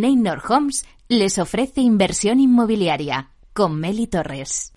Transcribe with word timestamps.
Neynor 0.00 0.42
Homes 0.48 0.84
les 1.08 1.38
ofrece 1.38 1.80
inversión 1.80 2.40
inmobiliaria 2.40 3.30
con 3.52 3.78
Meli 3.78 4.06
Torres. 4.08 4.72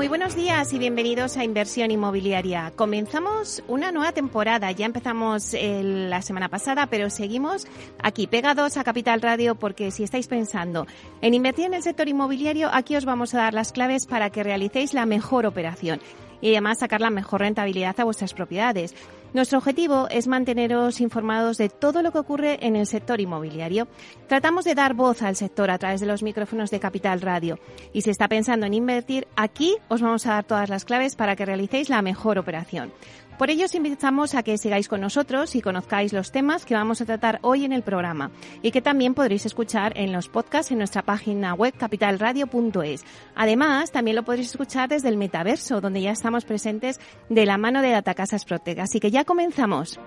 Muy 0.00 0.08
buenos 0.08 0.34
días 0.34 0.72
y 0.72 0.78
bienvenidos 0.78 1.36
a 1.36 1.44
Inversión 1.44 1.90
Inmobiliaria. 1.90 2.72
Comenzamos 2.74 3.62
una 3.68 3.92
nueva 3.92 4.12
temporada. 4.12 4.72
Ya 4.72 4.86
empezamos 4.86 5.54
la 5.54 6.22
semana 6.22 6.48
pasada, 6.48 6.86
pero 6.86 7.10
seguimos 7.10 7.66
aquí 8.02 8.26
pegados 8.26 8.78
a 8.78 8.82
Capital 8.82 9.20
Radio 9.20 9.56
porque 9.56 9.90
si 9.90 10.02
estáis 10.02 10.26
pensando 10.26 10.86
en 11.20 11.34
invertir 11.34 11.66
en 11.66 11.74
el 11.74 11.82
sector 11.82 12.08
inmobiliario, 12.08 12.70
aquí 12.72 12.96
os 12.96 13.04
vamos 13.04 13.34
a 13.34 13.40
dar 13.40 13.52
las 13.52 13.72
claves 13.72 14.06
para 14.06 14.30
que 14.30 14.42
realicéis 14.42 14.94
la 14.94 15.04
mejor 15.04 15.44
operación 15.44 16.00
y 16.40 16.52
además 16.52 16.78
sacar 16.78 17.02
la 17.02 17.10
mejor 17.10 17.42
rentabilidad 17.42 18.00
a 18.00 18.04
vuestras 18.04 18.32
propiedades. 18.32 18.94
Nuestro 19.32 19.58
objetivo 19.58 20.08
es 20.10 20.26
manteneros 20.26 21.00
informados 21.00 21.56
de 21.56 21.68
todo 21.68 22.02
lo 22.02 22.10
que 22.10 22.18
ocurre 22.18 22.66
en 22.66 22.74
el 22.74 22.86
sector 22.86 23.20
inmobiliario. 23.20 23.86
Tratamos 24.26 24.64
de 24.64 24.74
dar 24.74 24.94
voz 24.94 25.22
al 25.22 25.36
sector 25.36 25.70
a 25.70 25.78
través 25.78 26.00
de 26.00 26.06
los 26.06 26.24
micrófonos 26.24 26.70
de 26.72 26.80
Capital 26.80 27.20
Radio. 27.20 27.60
Y 27.92 28.02
si 28.02 28.10
está 28.10 28.26
pensando 28.26 28.66
en 28.66 28.74
invertir, 28.74 29.28
aquí 29.36 29.76
os 29.88 30.02
vamos 30.02 30.26
a 30.26 30.30
dar 30.30 30.44
todas 30.44 30.68
las 30.68 30.84
claves 30.84 31.14
para 31.14 31.36
que 31.36 31.46
realicéis 31.46 31.88
la 31.88 32.02
mejor 32.02 32.38
operación. 32.38 32.92
Por 33.40 33.48
ello 33.48 33.64
os 33.64 33.74
invitamos 33.74 34.34
a 34.34 34.42
que 34.42 34.58
sigáis 34.58 34.86
con 34.86 35.00
nosotros 35.00 35.56
y 35.56 35.62
conozcáis 35.62 36.12
los 36.12 36.30
temas 36.30 36.66
que 36.66 36.74
vamos 36.74 37.00
a 37.00 37.06
tratar 37.06 37.38
hoy 37.40 37.64
en 37.64 37.72
el 37.72 37.82
programa 37.82 38.32
y 38.60 38.70
que 38.70 38.82
también 38.82 39.14
podréis 39.14 39.46
escuchar 39.46 39.94
en 39.96 40.12
los 40.12 40.28
podcasts 40.28 40.70
en 40.72 40.76
nuestra 40.76 41.00
página 41.00 41.54
web 41.54 41.72
capitalradio.es. 41.74 43.02
Además, 43.34 43.92
también 43.92 44.16
lo 44.16 44.24
podréis 44.24 44.50
escuchar 44.50 44.90
desde 44.90 45.08
el 45.08 45.16
metaverso, 45.16 45.80
donde 45.80 46.02
ya 46.02 46.10
estamos 46.10 46.44
presentes 46.44 47.00
de 47.30 47.46
la 47.46 47.56
mano 47.56 47.80
de 47.80 47.92
Datacasas 47.92 48.44
Protec. 48.44 48.78
Así 48.78 49.00
que 49.00 49.10
ya 49.10 49.24
comenzamos. 49.24 49.98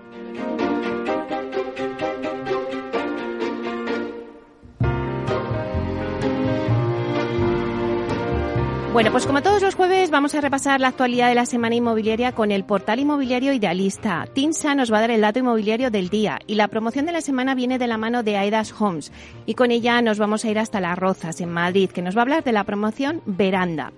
Bueno, 8.94 9.10
pues 9.10 9.26
como 9.26 9.42
todos 9.42 9.60
los 9.60 9.74
jueves 9.74 10.12
vamos 10.12 10.36
a 10.36 10.40
repasar 10.40 10.80
la 10.80 10.86
actualidad 10.86 11.28
de 11.28 11.34
la 11.34 11.46
semana 11.46 11.74
inmobiliaria 11.74 12.30
con 12.30 12.52
el 12.52 12.62
portal 12.62 13.00
inmobiliario 13.00 13.52
idealista. 13.52 14.28
Tinsa 14.32 14.76
nos 14.76 14.92
va 14.92 14.98
a 14.98 15.00
dar 15.00 15.10
el 15.10 15.20
dato 15.20 15.40
inmobiliario 15.40 15.90
del 15.90 16.10
día 16.10 16.38
y 16.46 16.54
la 16.54 16.68
promoción 16.68 17.04
de 17.04 17.10
la 17.10 17.20
semana 17.20 17.56
viene 17.56 17.80
de 17.80 17.88
la 17.88 17.98
mano 17.98 18.22
de 18.22 18.36
Aidas 18.36 18.72
Homes 18.80 19.10
y 19.46 19.54
con 19.54 19.72
ella 19.72 20.00
nos 20.00 20.20
vamos 20.20 20.44
a 20.44 20.48
ir 20.48 20.60
hasta 20.60 20.80
Las 20.80 20.96
Rozas, 20.96 21.40
en 21.40 21.50
Madrid, 21.50 21.90
que 21.90 22.02
nos 22.02 22.14
va 22.14 22.20
a 22.20 22.22
hablar 22.22 22.44
de 22.44 22.52
la 22.52 22.62
promoción 22.62 23.20
Veranda. 23.26 23.92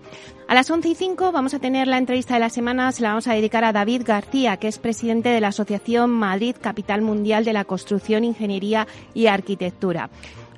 A 0.49 0.55
las 0.55 0.71
11 0.71 0.89
y 0.89 0.95
5 0.95 1.31
vamos 1.31 1.53
a 1.53 1.59
tener 1.59 1.89
la 1.89 1.99
entrevista 1.99 2.33
de 2.33 2.41
la 2.41 2.49
semana, 2.49 2.91
se 2.91 3.03
la 3.03 3.11
vamos 3.11 3.29
a 3.29 3.35
dedicar 3.35 3.65
a 3.65 3.75
David 3.75 4.01
García, 4.07 4.57
que 4.57 4.69
es 4.69 4.79
presidente 4.79 5.29
de 5.29 5.43
la 5.43 5.49
Asociación 5.49 6.09
Madrid 6.09 6.57
Capital 6.59 7.03
Mundial 7.03 7.45
de 7.45 7.53
la 7.53 7.67
Construcción, 7.67 8.25
Ingeniería 8.25 8.87
y 9.13 9.27
Arquitectura. 9.27 10.09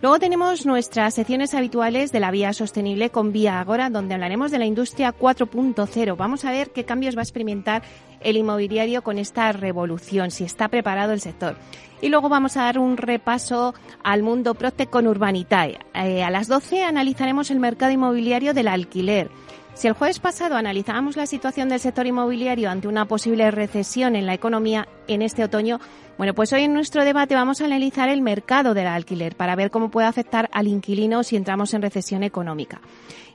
Luego 0.00 0.20
tenemos 0.20 0.64
nuestras 0.64 1.14
secciones 1.14 1.54
habituales 1.54 2.12
de 2.12 2.20
la 2.20 2.30
vía 2.30 2.52
sostenible 2.52 3.10
con 3.10 3.32
Vía 3.32 3.58
Agora, 3.58 3.90
donde 3.90 4.14
hablaremos 4.14 4.52
de 4.52 4.60
la 4.60 4.64
industria 4.64 5.12
4.0. 5.12 6.16
Vamos 6.16 6.44
a 6.44 6.52
ver 6.52 6.70
qué 6.70 6.84
cambios 6.84 7.16
va 7.16 7.20
a 7.20 7.24
experimentar 7.24 7.82
el 8.20 8.36
inmobiliario 8.36 9.02
con 9.02 9.18
esta 9.18 9.50
revolución, 9.50 10.30
si 10.30 10.44
está 10.44 10.68
preparado 10.68 11.12
el 11.12 11.20
sector. 11.20 11.56
Y 12.00 12.10
luego 12.10 12.28
vamos 12.28 12.56
a 12.56 12.62
dar 12.62 12.78
un 12.78 12.96
repaso 12.96 13.74
al 14.04 14.22
mundo 14.22 14.54
Protec 14.54 14.88
con 14.88 15.08
Urbanitae. 15.08 15.80
Eh, 15.94 16.22
a 16.22 16.30
las 16.30 16.46
12 16.46 16.84
analizaremos 16.84 17.50
el 17.50 17.58
mercado 17.58 17.90
inmobiliario 17.90 18.54
del 18.54 18.68
alquiler. 18.68 19.30
Si 19.74 19.88
el 19.88 19.94
jueves 19.94 20.20
pasado 20.20 20.56
analizábamos 20.56 21.16
la 21.16 21.26
situación 21.26 21.68
del 21.68 21.80
sector 21.80 22.06
inmobiliario 22.06 22.70
ante 22.70 22.86
una 22.86 23.06
posible 23.06 23.50
recesión 23.50 24.14
en 24.14 24.26
la 24.26 24.34
economía 24.34 24.86
en 25.08 25.22
este 25.22 25.42
otoño, 25.42 25.80
bueno, 26.18 26.34
pues 26.34 26.52
hoy 26.52 26.64
en 26.64 26.74
nuestro 26.74 27.04
debate 27.04 27.34
vamos 27.34 27.60
a 27.60 27.64
analizar 27.64 28.08
el 28.08 28.22
mercado 28.22 28.74
del 28.74 28.86
alquiler 28.86 29.36
para 29.36 29.56
ver 29.56 29.70
cómo 29.70 29.90
puede 29.90 30.08
afectar 30.08 30.48
al 30.52 30.66
inquilino 30.66 31.22
si 31.22 31.36
entramos 31.36 31.74
en 31.74 31.82
recesión 31.82 32.22
económica. 32.22 32.80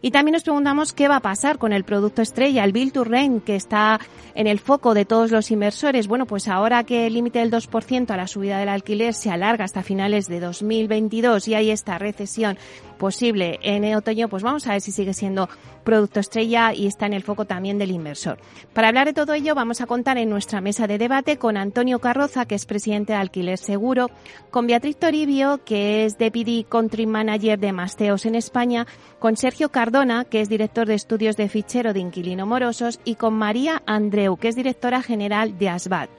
Y 0.01 0.11
también 0.11 0.33
nos 0.33 0.43
preguntamos 0.43 0.91
qué 0.91 1.07
va 1.07 1.15
a 1.15 1.21
pasar 1.21 1.57
con 1.57 1.71
el 1.71 1.85
producto 1.85 2.21
estrella, 2.21 2.65
el 2.65 2.73
Bill 2.73 2.91
to 2.91 3.05
Rent, 3.05 3.45
que 3.45 3.55
está 3.55 4.01
en 4.35 4.47
el 4.47 4.59
foco 4.59 4.93
de 4.93 5.05
todos 5.05 5.31
los 5.31 5.49
inversores. 5.49 6.09
Bueno, 6.09 6.25
pues 6.25 6.49
ahora 6.49 6.83
que 6.83 7.07
el 7.07 7.13
límite 7.13 7.39
del 7.39 7.49
2% 7.49 8.11
a 8.11 8.17
la 8.17 8.27
subida 8.27 8.57
del 8.57 8.67
alquiler 8.67 9.13
se 9.13 9.31
alarga 9.31 9.63
hasta 9.63 9.81
finales 9.81 10.27
de 10.27 10.41
2022 10.41 11.47
y 11.47 11.55
hay 11.55 11.69
esta 11.69 11.97
recesión 11.99 12.57
posible 12.97 13.59
en 13.63 13.85
el 13.85 13.95
otoño, 13.95 14.27
pues 14.27 14.43
vamos 14.43 14.67
a 14.67 14.71
ver 14.71 14.81
si 14.81 14.91
sigue 14.91 15.13
siendo 15.13 15.47
producto 15.85 16.19
estrella 16.19 16.73
y 16.73 16.87
está 16.87 17.05
en 17.05 17.13
el 17.13 17.23
foco 17.23 17.45
también 17.45 17.77
del 17.77 17.91
inversor. 17.91 18.39
Para 18.73 18.89
hablar 18.89 19.07
de 19.07 19.13
todo 19.13 19.33
ello, 19.33 19.55
vamos 19.55 19.81
a 19.81 19.85
contar 19.85 20.17
en 20.17 20.29
nuestra 20.29 20.61
mesa 20.61 20.87
de 20.87 20.97
debate 20.97 21.37
con 21.37 21.57
Antonio 21.63 21.99
Carroza, 21.99 22.45
que 22.45 22.55
es 22.55 22.65
presidente 22.65 23.13
de 23.13 23.19
Alquiler 23.19 23.57
Seguro, 23.57 24.11
con 24.51 24.67
Beatriz 24.67 24.97
Toribio, 24.97 25.63
que 25.65 26.05
es 26.05 26.17
Deputy 26.17 26.65
Country 26.69 27.07
Manager 27.07 27.57
de 27.59 27.71
Masteos 27.71 28.25
en 28.25 28.35
España, 28.35 28.85
con 29.17 29.35
Sergio 29.35 29.69
Cardona, 29.69 30.25
que 30.25 30.41
es 30.41 30.49
director 30.49 30.87
de 30.87 30.93
estudios 30.93 31.35
de 31.35 31.49
fichero 31.49 31.93
de 31.93 32.01
inquilino 32.01 32.45
morosos, 32.45 32.99
y 33.03 33.15
con 33.15 33.33
María 33.33 33.81
Andreu, 33.85 34.37
que 34.37 34.49
es 34.49 34.55
directora 34.55 35.01
general 35.01 35.57
de 35.57 35.69
ASBAT, 35.69 36.09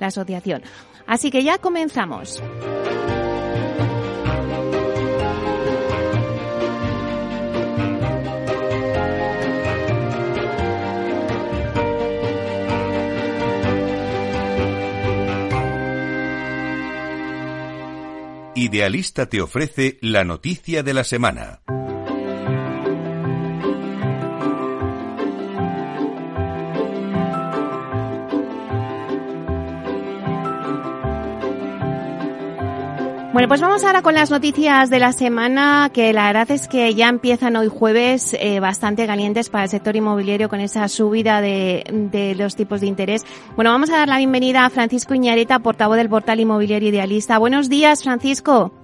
la 0.00 0.08
asociación. 0.08 0.62
Así 1.06 1.30
que 1.30 1.44
ya 1.44 1.58
comenzamos. 1.58 2.42
Idealista 18.64 19.26
te 19.26 19.42
ofrece 19.42 19.98
la 20.00 20.24
noticia 20.24 20.82
de 20.82 20.94
la 20.94 21.04
semana. 21.04 21.60
Bueno, 33.34 33.48
pues 33.48 33.60
vamos 33.60 33.82
ahora 33.82 34.00
con 34.00 34.14
las 34.14 34.30
noticias 34.30 34.90
de 34.90 35.00
la 35.00 35.12
semana, 35.12 35.90
que 35.92 36.12
la 36.12 36.28
verdad 36.28 36.48
es 36.52 36.68
que 36.68 36.94
ya 36.94 37.08
empiezan 37.08 37.56
hoy 37.56 37.66
jueves 37.66 38.32
eh, 38.38 38.60
bastante 38.60 39.08
calientes 39.08 39.50
para 39.50 39.64
el 39.64 39.70
sector 39.70 39.96
inmobiliario 39.96 40.48
con 40.48 40.60
esa 40.60 40.86
subida 40.86 41.40
de, 41.40 41.82
de, 42.12 42.36
los 42.36 42.54
tipos 42.54 42.80
de 42.80 42.86
interés. 42.86 43.26
Bueno, 43.56 43.72
vamos 43.72 43.90
a 43.90 43.96
dar 43.96 44.08
la 44.08 44.18
bienvenida 44.18 44.64
a 44.64 44.70
Francisco 44.70 45.14
Iñareta, 45.14 45.58
portavoz 45.58 45.96
del 45.96 46.08
portal 46.08 46.38
inmobiliario 46.38 46.90
idealista. 46.90 47.38
Buenos 47.38 47.68
días, 47.68 48.04
Francisco. 48.04 48.83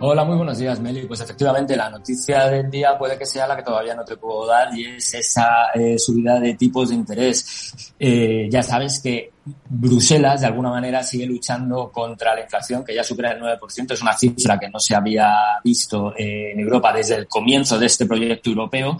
Hola, 0.00 0.22
muy 0.24 0.36
buenos 0.36 0.56
días, 0.58 0.78
Meli. 0.78 1.06
Pues 1.08 1.20
efectivamente, 1.22 1.74
la 1.76 1.90
noticia 1.90 2.46
del 2.46 2.70
día 2.70 2.96
puede 2.96 3.18
que 3.18 3.26
sea 3.26 3.48
la 3.48 3.56
que 3.56 3.64
todavía 3.64 3.96
no 3.96 4.04
te 4.04 4.16
puedo 4.16 4.46
dar 4.46 4.72
y 4.72 4.84
es 4.94 5.14
esa 5.14 5.72
eh, 5.74 5.98
subida 5.98 6.38
de 6.38 6.54
tipos 6.54 6.90
de 6.90 6.94
interés. 6.94 7.92
Eh, 7.98 8.48
ya 8.48 8.62
sabes 8.62 9.00
que 9.00 9.32
Bruselas, 9.68 10.42
de 10.42 10.46
alguna 10.46 10.70
manera, 10.70 11.02
sigue 11.02 11.26
luchando 11.26 11.90
contra 11.90 12.32
la 12.32 12.42
inflación, 12.42 12.84
que 12.84 12.94
ya 12.94 13.02
supera 13.02 13.32
el 13.32 13.40
9%. 13.40 13.92
Es 13.92 14.00
una 14.00 14.16
cifra 14.16 14.56
que 14.56 14.68
no 14.68 14.78
se 14.78 14.94
había 14.94 15.34
visto 15.64 16.14
eh, 16.16 16.52
en 16.52 16.60
Europa 16.60 16.92
desde 16.92 17.16
el 17.16 17.26
comienzo 17.26 17.76
de 17.76 17.86
este 17.86 18.06
proyecto 18.06 18.50
europeo. 18.50 18.96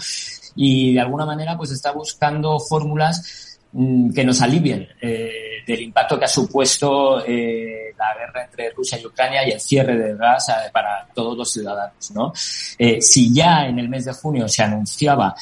Y 0.57 0.95
de 0.95 1.01
alguna 1.01 1.25
manera, 1.25 1.57
pues 1.57 1.71
está 1.71 1.93
buscando 1.93 2.59
fórmulas 2.59 3.48
que 3.73 4.25
nos 4.25 4.41
alivien 4.41 4.89
eh, 5.01 5.63
del 5.67 5.83
impacto 5.83 6.19
que 6.19 6.25
ha 6.25 6.29
supuesto 6.29 7.25
eh, 7.27 7.89
la 7.99 8.15
guerra 8.17 8.45
entre 8.45 8.71
Rusia 8.71 8.99
y 8.99 9.07
Ucrania 9.07 9.47
y 9.47 9.51
el 9.51 9.61
cierre 9.61 9.97
del 9.97 10.17
gas 10.17 10.49
eh, 10.49 10.71
para 10.73 11.07
todos 11.15 11.37
los 11.37 11.53
ciudadanos. 11.53 12.11
¿no? 12.13 12.33
Eh, 12.79 13.03
si 13.03 13.33
ya 13.33 13.67
en 13.67 13.79
el 13.79 13.89
mes 13.89 14.05
de 14.05 14.13
junio 14.13 14.49
se 14.49 14.63
anunciaba 14.63 15.35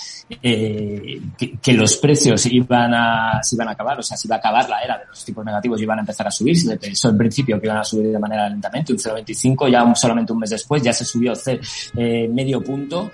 eh, 0.43 1.21
que, 1.37 1.59
que, 1.59 1.73
los 1.75 1.97
precios 1.97 2.47
iban 2.47 2.95
a, 2.95 3.41
se 3.43 3.55
iban 3.55 3.69
a 3.69 3.73
acabar, 3.73 3.99
o 3.99 4.03
sea, 4.03 4.17
se 4.17 4.27
iba 4.27 4.37
a 4.37 4.39
acabar 4.39 4.69
la 4.69 4.81
era 4.81 4.99
de 4.99 5.07
los 5.07 5.25
tipos 5.25 5.45
negativos 5.45 5.79
y 5.81 5.85
iban 5.85 5.99
a 5.99 6.03
empezar 6.03 6.27
a 6.27 6.31
subir, 6.31 6.59
se 6.59 6.77
pensó 6.77 7.11
en 7.11 7.19
principio 7.19 7.61
que 7.61 7.67
iban 7.67 7.79
a 7.79 7.85
subir 7.85 8.11
de 8.11 8.19
manera 8.19 8.49
lentamente, 8.49 8.93
un 8.93 8.99
0,25, 8.99 9.71
ya 9.71 9.95
solamente 9.95 10.33
un 10.33 10.41
mes 10.41 10.51
después 10.51 10.83
ya 10.83 10.93
se 10.93 11.05
subió 11.05 11.35
medio 11.95 12.63
punto. 12.63 13.11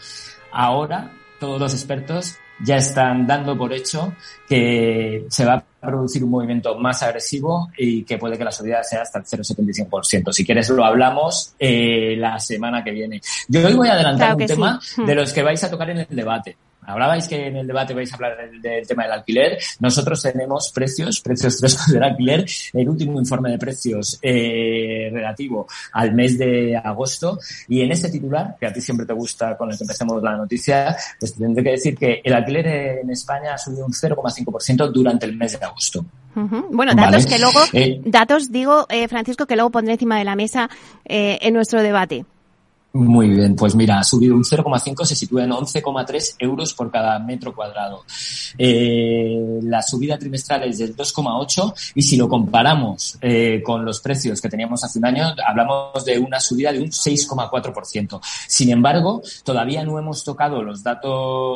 Ahora 0.53 1.11
todos 1.41 1.61
los 1.61 1.73
expertos 1.73 2.37
ya 2.65 2.77
están 2.77 3.27
dando 3.27 3.57
por 3.57 3.73
hecho 3.73 4.15
que 4.49 5.27
se 5.29 5.45
va 5.45 5.55
a 5.55 5.87
producir 5.87 6.23
un 6.23 6.31
movimiento 6.31 6.79
más 6.79 7.03
agresivo 7.03 7.71
y 7.77 8.05
que 8.05 8.19
puede 8.19 8.39
que 8.39 8.45
la 8.45 8.53
subida 8.53 8.83
sea 8.83 9.03
hasta 9.03 9.19
el 9.19 9.25
0,75%. 9.25 10.33
Si 10.33 10.45
quieres 10.45 10.69
lo 10.71 10.85
hablamos 10.85 11.55
eh, 11.59 12.15
la 12.17 12.39
semana 12.39 12.85
que 12.85 12.93
viene. 12.93 13.21
Yo 13.49 13.67
hoy 13.67 13.75
voy 13.75 13.89
a 13.89 13.95
adelantar 13.95 14.37
un 14.37 14.47
tema 14.47 14.81
de 14.97 15.15
los 15.15 15.33
que 15.33 15.43
vais 15.43 15.63
a 15.65 15.71
tocar 15.71 15.91
en 15.91 15.99
el 15.99 16.07
debate. 16.11 16.57
Hablabais 16.83 17.29
que 17.29 17.47
en 17.47 17.57
el 17.57 17.67
debate 17.67 17.95
vais 17.95 18.11
a 18.13 18.17
hablar 18.17 18.37
del, 18.51 18.87
tema 18.87 19.05
del 19.05 19.13
alquiler. 19.13 19.59
Nosotros 19.81 20.23
tenemos 20.23 20.71
precios, 20.73 21.21
precios 21.21 21.57
frescos 21.61 21.89
del 21.89 22.03
alquiler, 22.03 22.45
el 22.73 22.89
último 22.89 23.19
informe 23.19 23.51
de 23.51 23.59
precios 23.59 24.19
eh, 24.23 25.11
relativo 25.13 25.67
al 25.93 26.15
mes 26.15 26.39
de 26.39 26.77
agosto. 26.77 27.39
Y 27.69 27.83
en 27.83 27.93
este 27.93 28.11
titular, 28.11 28.57
que 28.59 28.67
a 28.67 28.73
ti 28.73 28.81
siempre 28.81 29.07
te 29.07 29.13
gusta 29.13 29.57
con 29.57 29.71
el 29.71 29.77
que 29.77 29.85
empecemos 29.85 30.23
la 30.23 30.37
noticia, 30.37 30.97
pues 31.19 31.35
tendré 31.35 31.63
que 31.65 31.71
decir 31.71 31.97
que 31.97 32.21
el 32.23 32.33
alquiler 32.33 32.67
en 33.03 33.11
España 33.11 33.55
ha 33.55 33.59
subido 33.59 33.87
un 33.87 33.93
0,5% 33.93 34.91
durante 34.91 35.27
el 35.27 35.37
mes 35.37 35.59
de 35.59 35.65
agosto. 35.65 36.05
Bueno, 36.35 36.95
datos 36.95 37.27
que 37.27 37.39
luego, 37.39 37.61
eh, 37.73 38.01
datos 38.05 38.51
digo, 38.51 38.87
eh, 38.89 39.07
Francisco, 39.09 39.47
que 39.47 39.55
luego 39.55 39.71
pondré 39.71 39.95
encima 39.95 40.19
de 40.19 40.25
la 40.25 40.35
mesa 40.35 40.71
eh, 41.05 41.39
en 41.43 41.55
nuestro 41.55 41.83
debate. 41.83 42.25
Muy 42.95 43.31
bien, 43.31 43.57
pues 43.57 43.75
mira, 43.75 44.01
ha 44.01 44.05
subido 44.05 44.35
un 44.35 44.45
0,5, 44.45 45.07
se 45.07 45.17
sitúa 45.17 45.45
en 45.45 45.51
11,3 45.51 46.37
euros 46.39 46.75
por 46.75 46.91
cada 46.91 47.19
metro 47.19 47.55
cuadrado. 47.55 48.05
Eh, 48.59 49.61
la 49.63 49.81
subida 49.81 50.19
trimestral 50.19 50.65
es 50.65 50.77
del 50.77 50.95
2,8 50.95 51.73
y 51.95 52.03
si 52.03 52.17
lo 52.19 52.29
comparamos 52.29 53.17
eh, 53.23 53.63
con 53.65 53.83
los 53.83 54.01
precios 54.01 54.43
que 54.43 54.51
teníamos 54.51 54.85
hace 54.85 54.99
un 54.99 55.07
año, 55.07 55.35
hablamos 55.47 56.05
de 56.05 56.19
una 56.19 56.39
subida 56.39 56.71
de 56.71 56.81
un 56.81 56.91
6,4%. 56.91 58.21
Sin 58.47 58.69
embargo, 58.69 59.23
todavía 59.43 59.83
no 59.85 59.99
hemos 59.99 60.23
tocado 60.23 60.63
los 60.63 60.83
datos, 60.83 61.13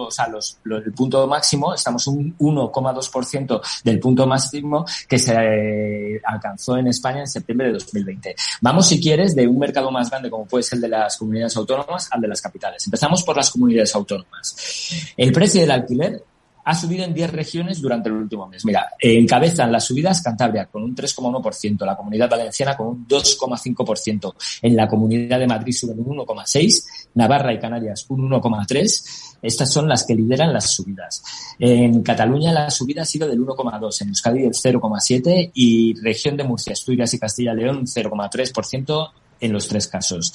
o 0.09 0.11
sea, 0.11 0.29
los, 0.29 0.59
el 0.65 0.93
punto 0.95 1.27
máximo, 1.27 1.75
estamos 1.75 2.07
un 2.07 2.35
1,2% 2.39 3.61
del 3.85 4.01
punto 4.01 4.27
máximo 4.27 4.87
que 5.07 5.19
se 5.19 5.35
eh, 5.35 6.21
alcanzó 6.25 6.79
en 6.79 6.87
España 6.87 7.21
en 7.21 7.27
septiembre 7.27 7.67
de 7.67 7.75
2020. 7.75 8.35
Vamos, 8.63 8.87
si 8.87 8.99
quieres, 8.99 9.37
de 9.37 9.47
un 9.47 9.59
mercado 9.59 9.91
más 9.91 10.09
grande 10.09 10.31
como 10.31 10.47
puede 10.47 10.63
ser 10.63 10.77
el 10.77 10.83
de 10.83 10.89
las 10.89 11.21
comunidades 11.27 11.57
autónomas 11.57 12.09
al 12.13 12.21
de 12.21 12.29
las 12.29 12.41
capitales. 12.41 12.87
Empezamos 12.87 13.25
por 13.25 13.37
las 13.37 13.51
comunidades 13.51 13.95
autónomas. 13.95 15.13
El 15.17 15.33
precio 15.33 15.61
del 15.61 15.73
alquiler 15.73 16.23
ha 16.65 16.75
subido 16.75 17.05
en 17.05 17.15
10 17.15 17.31
regiones 17.31 17.81
durante 17.81 18.09
el 18.09 18.17
último 18.17 18.49
mes. 18.49 18.65
Mira, 18.65 18.89
encabezan 18.99 19.71
las 19.71 19.85
subidas 19.85 20.21
Cantabria 20.21 20.67
con 20.67 20.83
un 20.83 20.97
3,1%, 20.97 21.87
la 21.87 21.97
Comunidad 21.97 22.29
Valenciana 22.29 22.77
con 22.77 22.89
un 22.89 23.07
2,5%, 23.07 24.35
en 24.63 24.75
la 24.75 24.89
Comunidad 24.89 25.39
de 25.39 25.47
Madrid 25.47 25.73
suben 25.73 26.01
un 26.01 26.19
1,6%, 26.19 26.85
Navarra 27.15 27.53
y 27.53 27.61
Canarias 27.61 28.07
un 28.09 28.29
1,3%. 28.29 29.37
Estas 29.43 29.73
son 29.73 29.89
las 29.89 30.05
que 30.05 30.17
lideran 30.17 30.53
las 30.53 30.73
subidas. 30.73 31.23
En 31.61 32.03
Cataluña 32.03 32.53
la 32.53 32.69
subida 32.69 33.03
ha 33.03 33.07
sido 33.07 33.29
del 33.29 33.39
1,2%, 33.39 34.03
en 34.03 34.09
Euskadi 34.09 34.43
del 34.43 34.53
0,7% 34.53 35.53
y 35.55 35.95
región 36.01 36.37
de 36.37 36.43
Murcia, 36.43 36.73
Asturias 36.73 37.15
y 37.15 37.19
Castilla 37.21 37.53
y 37.53 37.57
León 37.59 37.77
un 37.77 37.87
0,3% 37.87 39.11
en 39.41 39.53
los 39.53 39.69
tres 39.69 39.87
casos. 39.87 40.33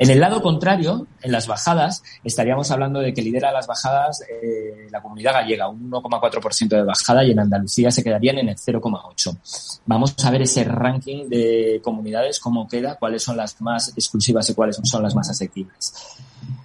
En 0.00 0.08
el 0.08 0.18
lado 0.18 0.40
contrario, 0.40 1.06
en 1.20 1.30
las 1.30 1.46
bajadas, 1.46 2.02
estaríamos 2.24 2.70
hablando 2.70 3.00
de 3.00 3.12
que 3.12 3.20
lidera 3.20 3.52
las 3.52 3.66
bajadas 3.66 4.22
eh, 4.22 4.88
la 4.90 5.02
comunidad 5.02 5.34
gallega, 5.34 5.68
un 5.68 5.90
1,4% 5.90 6.68
de 6.68 6.84
bajada 6.84 7.22
y 7.22 7.32
en 7.32 7.40
Andalucía 7.40 7.90
se 7.90 8.02
quedarían 8.02 8.38
en 8.38 8.48
el 8.48 8.56
0,8%. 8.56 9.80
Vamos 9.84 10.16
a 10.24 10.30
ver 10.30 10.40
ese 10.40 10.64
ranking 10.64 11.28
de 11.28 11.82
comunidades, 11.84 12.40
cómo 12.40 12.66
queda, 12.66 12.94
cuáles 12.94 13.22
son 13.22 13.36
las 13.36 13.60
más 13.60 13.90
exclusivas 13.90 14.48
y 14.48 14.54
cuáles 14.54 14.80
son 14.82 15.02
las 15.02 15.14
más 15.14 15.28
asequibles. 15.28 15.92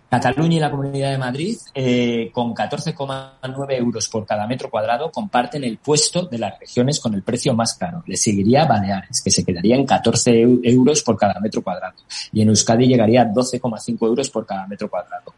Cataluña 0.09 0.57
y 0.57 0.59
la 0.59 0.71
Comunidad 0.71 1.11
de 1.11 1.17
Madrid, 1.17 1.57
eh, 1.73 2.29
con 2.31 2.53
14,9 2.53 3.77
euros 3.77 4.07
por 4.07 4.25
cada 4.25 4.47
metro 4.47 4.69
cuadrado, 4.69 5.11
comparten 5.11 5.63
el 5.63 5.77
puesto 5.77 6.27
de 6.27 6.37
las 6.37 6.57
regiones 6.59 6.99
con 6.99 7.13
el 7.13 7.23
precio 7.23 7.53
más 7.53 7.73
caro. 7.73 8.03
Le 8.05 8.15
seguiría 8.15 8.65
Baleares, 8.65 9.21
que 9.21 9.31
se 9.31 9.43
quedaría 9.43 9.75
en 9.75 9.85
14 9.85 10.41
euros 10.63 11.01
por 11.01 11.17
cada 11.17 11.39
metro 11.39 11.61
cuadrado. 11.61 11.95
Y 12.31 12.41
en 12.41 12.49
Euskadi 12.49 12.87
llegaría 12.87 13.23
a 13.23 13.25
12,5 13.25 14.07
euros 14.07 14.29
por 14.29 14.45
cada 14.45 14.67
metro 14.67 14.89
cuadrado. 14.89 15.33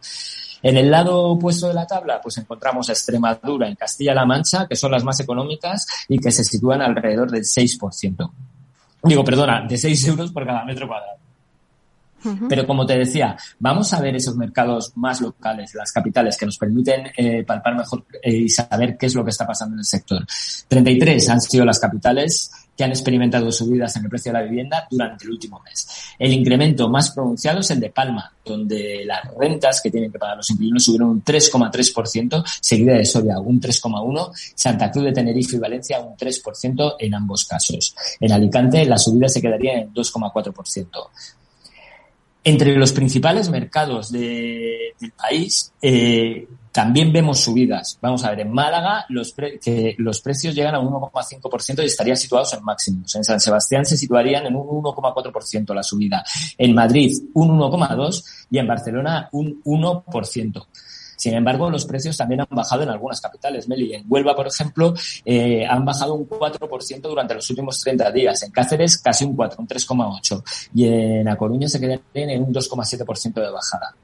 En 0.61 0.75
el 0.75 0.89
lado 0.89 1.23
opuesto 1.23 1.67
de 1.67 1.73
la 1.73 1.85
tabla, 1.85 2.19
pues 2.21 2.37
encontramos 2.37 2.89
a 2.89 2.91
Extremadura 2.91 3.67
en 3.67 3.75
Castilla-La 3.75 4.25
Mancha, 4.25 4.67
que 4.67 4.75
son 4.75 4.91
las 4.91 5.03
más 5.03 5.19
económicas 5.19 5.85
y 6.07 6.19
que 6.19 6.31
se 6.31 6.43
sitúan 6.43 6.81
alrededor 6.81 7.31
del 7.31 7.43
6%. 7.43 8.31
Digo, 9.03 9.23
perdona, 9.23 9.65
de 9.67 9.77
6 9.77 10.07
euros 10.07 10.31
por 10.31 10.45
cada 10.45 10.65
metro 10.65 10.87
cuadrado. 10.87 11.26
Pero 12.49 12.65
como 12.65 12.85
te 12.85 12.97
decía, 12.97 13.37
vamos 13.59 13.93
a 13.93 14.01
ver 14.01 14.15
esos 14.15 14.35
mercados 14.35 14.91
más 14.95 15.21
locales, 15.21 15.73
las 15.75 15.91
capitales, 15.91 16.37
que 16.37 16.45
nos 16.45 16.57
permiten 16.57 17.11
eh, 17.15 17.43
palpar 17.43 17.75
mejor 17.75 18.05
eh, 18.21 18.35
y 18.35 18.49
saber 18.49 18.97
qué 18.97 19.05
es 19.05 19.15
lo 19.15 19.23
que 19.23 19.31
está 19.31 19.45
pasando 19.45 19.75
en 19.75 19.79
el 19.79 19.85
sector. 19.85 20.25
33 20.67 21.29
han 21.29 21.41
sido 21.41 21.65
las 21.65 21.79
capitales 21.79 22.51
que 22.77 22.83
han 22.83 22.91
experimentado 22.91 23.51
subidas 23.51 23.95
en 23.95 24.03
el 24.03 24.09
precio 24.09 24.31
de 24.31 24.39
la 24.39 24.45
vivienda 24.45 24.87
durante 24.89 25.25
el 25.25 25.31
último 25.31 25.59
mes. 25.65 25.87
El 26.19 26.31
incremento 26.31 26.87
más 26.87 27.09
pronunciado 27.09 27.61
es 27.61 27.71
el 27.71 27.79
de 27.79 27.89
Palma, 27.89 28.31
donde 28.45 29.03
las 29.03 29.33
rentas 29.35 29.81
que 29.81 29.89
tienen 29.89 30.11
que 30.11 30.19
pagar 30.19 30.37
los 30.37 30.49
inquilinos 30.51 30.83
subieron 30.83 31.09
un 31.09 31.23
3,3%, 31.23 32.43
seguida 32.61 32.93
de 32.93 33.05
Soria 33.05 33.39
un 33.39 33.59
3,1%, 33.59 34.31
Santa 34.53 34.91
Cruz 34.91 35.05
de 35.05 35.11
Tenerife 35.11 35.55
y 35.55 35.59
Valencia 35.59 35.99
un 35.99 36.15
3% 36.15 36.95
en 36.99 37.15
ambos 37.15 37.45
casos. 37.45 37.95
En 38.19 38.31
Alicante 38.31 38.85
la 38.85 38.97
subida 38.99 39.27
se 39.27 39.41
quedaría 39.41 39.79
en 39.79 39.91
2,4%. 39.91 40.87
Entre 42.47 42.77
los 42.77 42.93
principales 42.93 43.49
mercados 43.49 44.09
de, 44.09 44.93
del 44.97 45.11
país 45.11 45.73
eh, 45.81 46.47
también 46.71 47.11
vemos 47.11 47.41
subidas. 47.41 47.99
Vamos 48.01 48.23
a 48.23 48.29
ver, 48.29 48.39
en 48.39 48.53
Málaga 48.53 49.05
los, 49.09 49.33
que 49.33 49.95
los 49.97 50.21
precios 50.21 50.55
llegan 50.55 50.73
a 50.75 50.79
un 50.79 50.93
1,5% 50.93 51.83
y 51.83 51.87
estarían 51.87 52.15
situados 52.15 52.53
en 52.53 52.63
máximos. 52.63 53.13
En 53.17 53.25
San 53.25 53.41
Sebastián 53.41 53.85
se 53.85 53.97
situarían 53.97 54.45
en 54.45 54.55
un 54.55 54.81
1,4% 54.81 55.73
la 55.73 55.83
subida. 55.83 56.23
En 56.57 56.73
Madrid 56.73 57.21
un 57.33 57.49
1,2% 57.59 58.23
y 58.49 58.59
en 58.59 58.67
Barcelona 58.67 59.27
un 59.33 59.61
1%. 59.65 60.65
Sin 61.17 61.33
embargo, 61.33 61.69
los 61.69 61.85
precios 61.85 62.15
también 62.15 62.41
han 62.41 62.47
bajado 62.51 62.83
en 62.83 62.89
algunas 62.89 63.19
capitales. 63.19 63.67
Meli, 63.67 63.95
en 63.95 64.05
Huelva, 64.07 64.35
por 64.35 64.47
ejemplo, 64.47 64.93
eh, 65.25 65.65
han 65.65 65.83
bajado 65.83 66.13
un 66.13 66.29
4% 66.29 67.01
durante 67.01 67.33
los 67.33 67.49
últimos 67.49 67.79
30 67.79 68.11
días. 68.11 68.43
En 68.43 68.51
Cáceres, 68.51 68.99
casi 68.99 69.25
un 69.25 69.35
4, 69.35 69.59
un 69.59 69.67
3,8. 69.67 70.43
Y 70.75 70.87
en 70.87 71.27
A 71.27 71.35
Coruña 71.35 71.67
se 71.67 71.79
quedan 71.79 71.99
en 72.13 72.43
un 72.43 72.53
2,7% 72.53 73.33
de 73.33 73.49
bajada. 73.49 73.95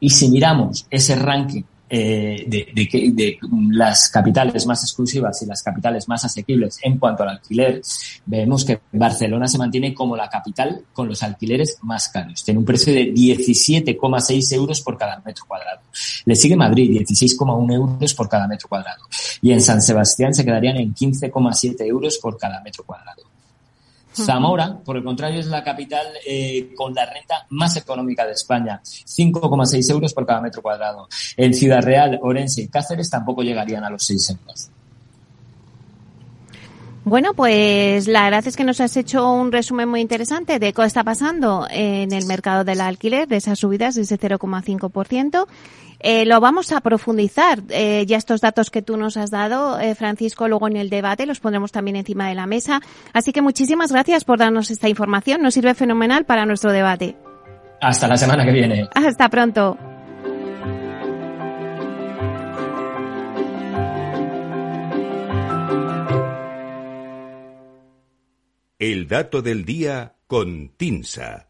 Y 0.00 0.08
si 0.08 0.30
miramos 0.30 0.86
ese 0.90 1.14
ranking 1.14 1.62
eh, 1.88 2.44
de, 2.46 2.68
de, 2.74 3.12
de, 3.12 3.38
las 3.70 4.10
capitales 4.10 4.66
más 4.66 4.82
exclusivas 4.82 5.40
y 5.42 5.46
las 5.46 5.62
capitales 5.62 6.08
más 6.08 6.24
asequibles 6.24 6.78
en 6.82 6.98
cuanto 6.98 7.22
al 7.22 7.30
alquiler, 7.30 7.80
vemos 8.24 8.64
que 8.64 8.80
Barcelona 8.92 9.46
se 9.46 9.58
mantiene 9.58 9.94
como 9.94 10.16
la 10.16 10.28
capital 10.28 10.82
con 10.92 11.06
los 11.06 11.22
alquileres 11.22 11.78
más 11.82 12.08
caros. 12.08 12.42
Tiene 12.44 12.58
un 12.58 12.66
precio 12.66 12.92
de 12.92 13.12
17,6 13.12 14.52
euros 14.54 14.80
por 14.80 14.98
cada 14.98 15.22
metro 15.24 15.44
cuadrado. 15.46 15.80
Le 16.24 16.34
sigue 16.34 16.56
Madrid, 16.56 16.90
16,1 16.90 17.72
euros 17.72 18.14
por 18.14 18.28
cada 18.28 18.48
metro 18.48 18.68
cuadrado. 18.68 19.04
Y 19.40 19.52
en 19.52 19.60
San 19.60 19.80
Sebastián 19.80 20.34
se 20.34 20.44
quedarían 20.44 20.76
en 20.78 20.94
15,7 20.94 21.86
euros 21.86 22.18
por 22.18 22.36
cada 22.36 22.60
metro 22.62 22.84
cuadrado. 22.84 23.35
Zamora, 24.16 24.78
por 24.84 24.96
el 24.96 25.04
contrario, 25.04 25.40
es 25.40 25.46
la 25.46 25.62
capital 25.62 26.06
eh, 26.26 26.72
con 26.74 26.94
la 26.94 27.04
renta 27.06 27.46
más 27.50 27.76
económica 27.76 28.24
de 28.26 28.32
España, 28.32 28.80
5,6 28.82 29.90
euros 29.90 30.14
por 30.14 30.26
cada 30.26 30.40
metro 30.40 30.62
cuadrado. 30.62 31.08
En 31.36 31.52
Ciudad 31.54 31.82
Real, 31.82 32.18
Orense 32.22 32.62
y 32.62 32.68
Cáceres 32.68 33.10
tampoco 33.10 33.42
llegarían 33.42 33.84
a 33.84 33.90
los 33.90 34.02
6 34.04 34.30
euros. 34.30 34.70
Bueno, 37.04 37.34
pues 37.34 38.08
la 38.08 38.24
verdad 38.24 38.44
es 38.48 38.56
que 38.56 38.64
nos 38.64 38.80
has 38.80 38.96
hecho 38.96 39.30
un 39.30 39.52
resumen 39.52 39.88
muy 39.88 40.00
interesante 40.00 40.58
de 40.58 40.72
qué 40.72 40.84
está 40.84 41.04
pasando 41.04 41.64
en 41.70 42.10
el 42.10 42.26
mercado 42.26 42.64
del 42.64 42.80
alquiler, 42.80 43.28
de 43.28 43.36
esas 43.36 43.60
subidas 43.60 43.94
de 43.94 44.02
ese 44.02 44.18
0,5%. 44.18 45.46
Eh, 46.08 46.24
lo 46.24 46.38
vamos 46.38 46.70
a 46.70 46.80
profundizar. 46.80 47.64
Eh, 47.68 48.04
ya 48.06 48.16
estos 48.16 48.40
datos 48.40 48.70
que 48.70 48.80
tú 48.80 48.96
nos 48.96 49.16
has 49.16 49.32
dado, 49.32 49.80
eh, 49.80 49.96
Francisco, 49.96 50.46
luego 50.46 50.68
en 50.68 50.76
el 50.76 50.88
debate 50.88 51.26
los 51.26 51.40
pondremos 51.40 51.72
también 51.72 51.96
encima 51.96 52.28
de 52.28 52.36
la 52.36 52.46
mesa. 52.46 52.80
Así 53.12 53.32
que 53.32 53.42
muchísimas 53.42 53.90
gracias 53.90 54.24
por 54.24 54.38
darnos 54.38 54.70
esta 54.70 54.88
información. 54.88 55.42
Nos 55.42 55.54
sirve 55.54 55.74
fenomenal 55.74 56.24
para 56.24 56.46
nuestro 56.46 56.70
debate. 56.70 57.16
Hasta 57.80 58.06
la 58.06 58.16
semana 58.16 58.44
que 58.44 58.52
viene. 58.52 58.88
Hasta 58.94 59.28
pronto. 59.28 59.76
El 68.78 69.08
dato 69.08 69.42
del 69.42 69.64
día 69.64 70.14
con 70.28 70.68
Tinsa. 70.76 71.48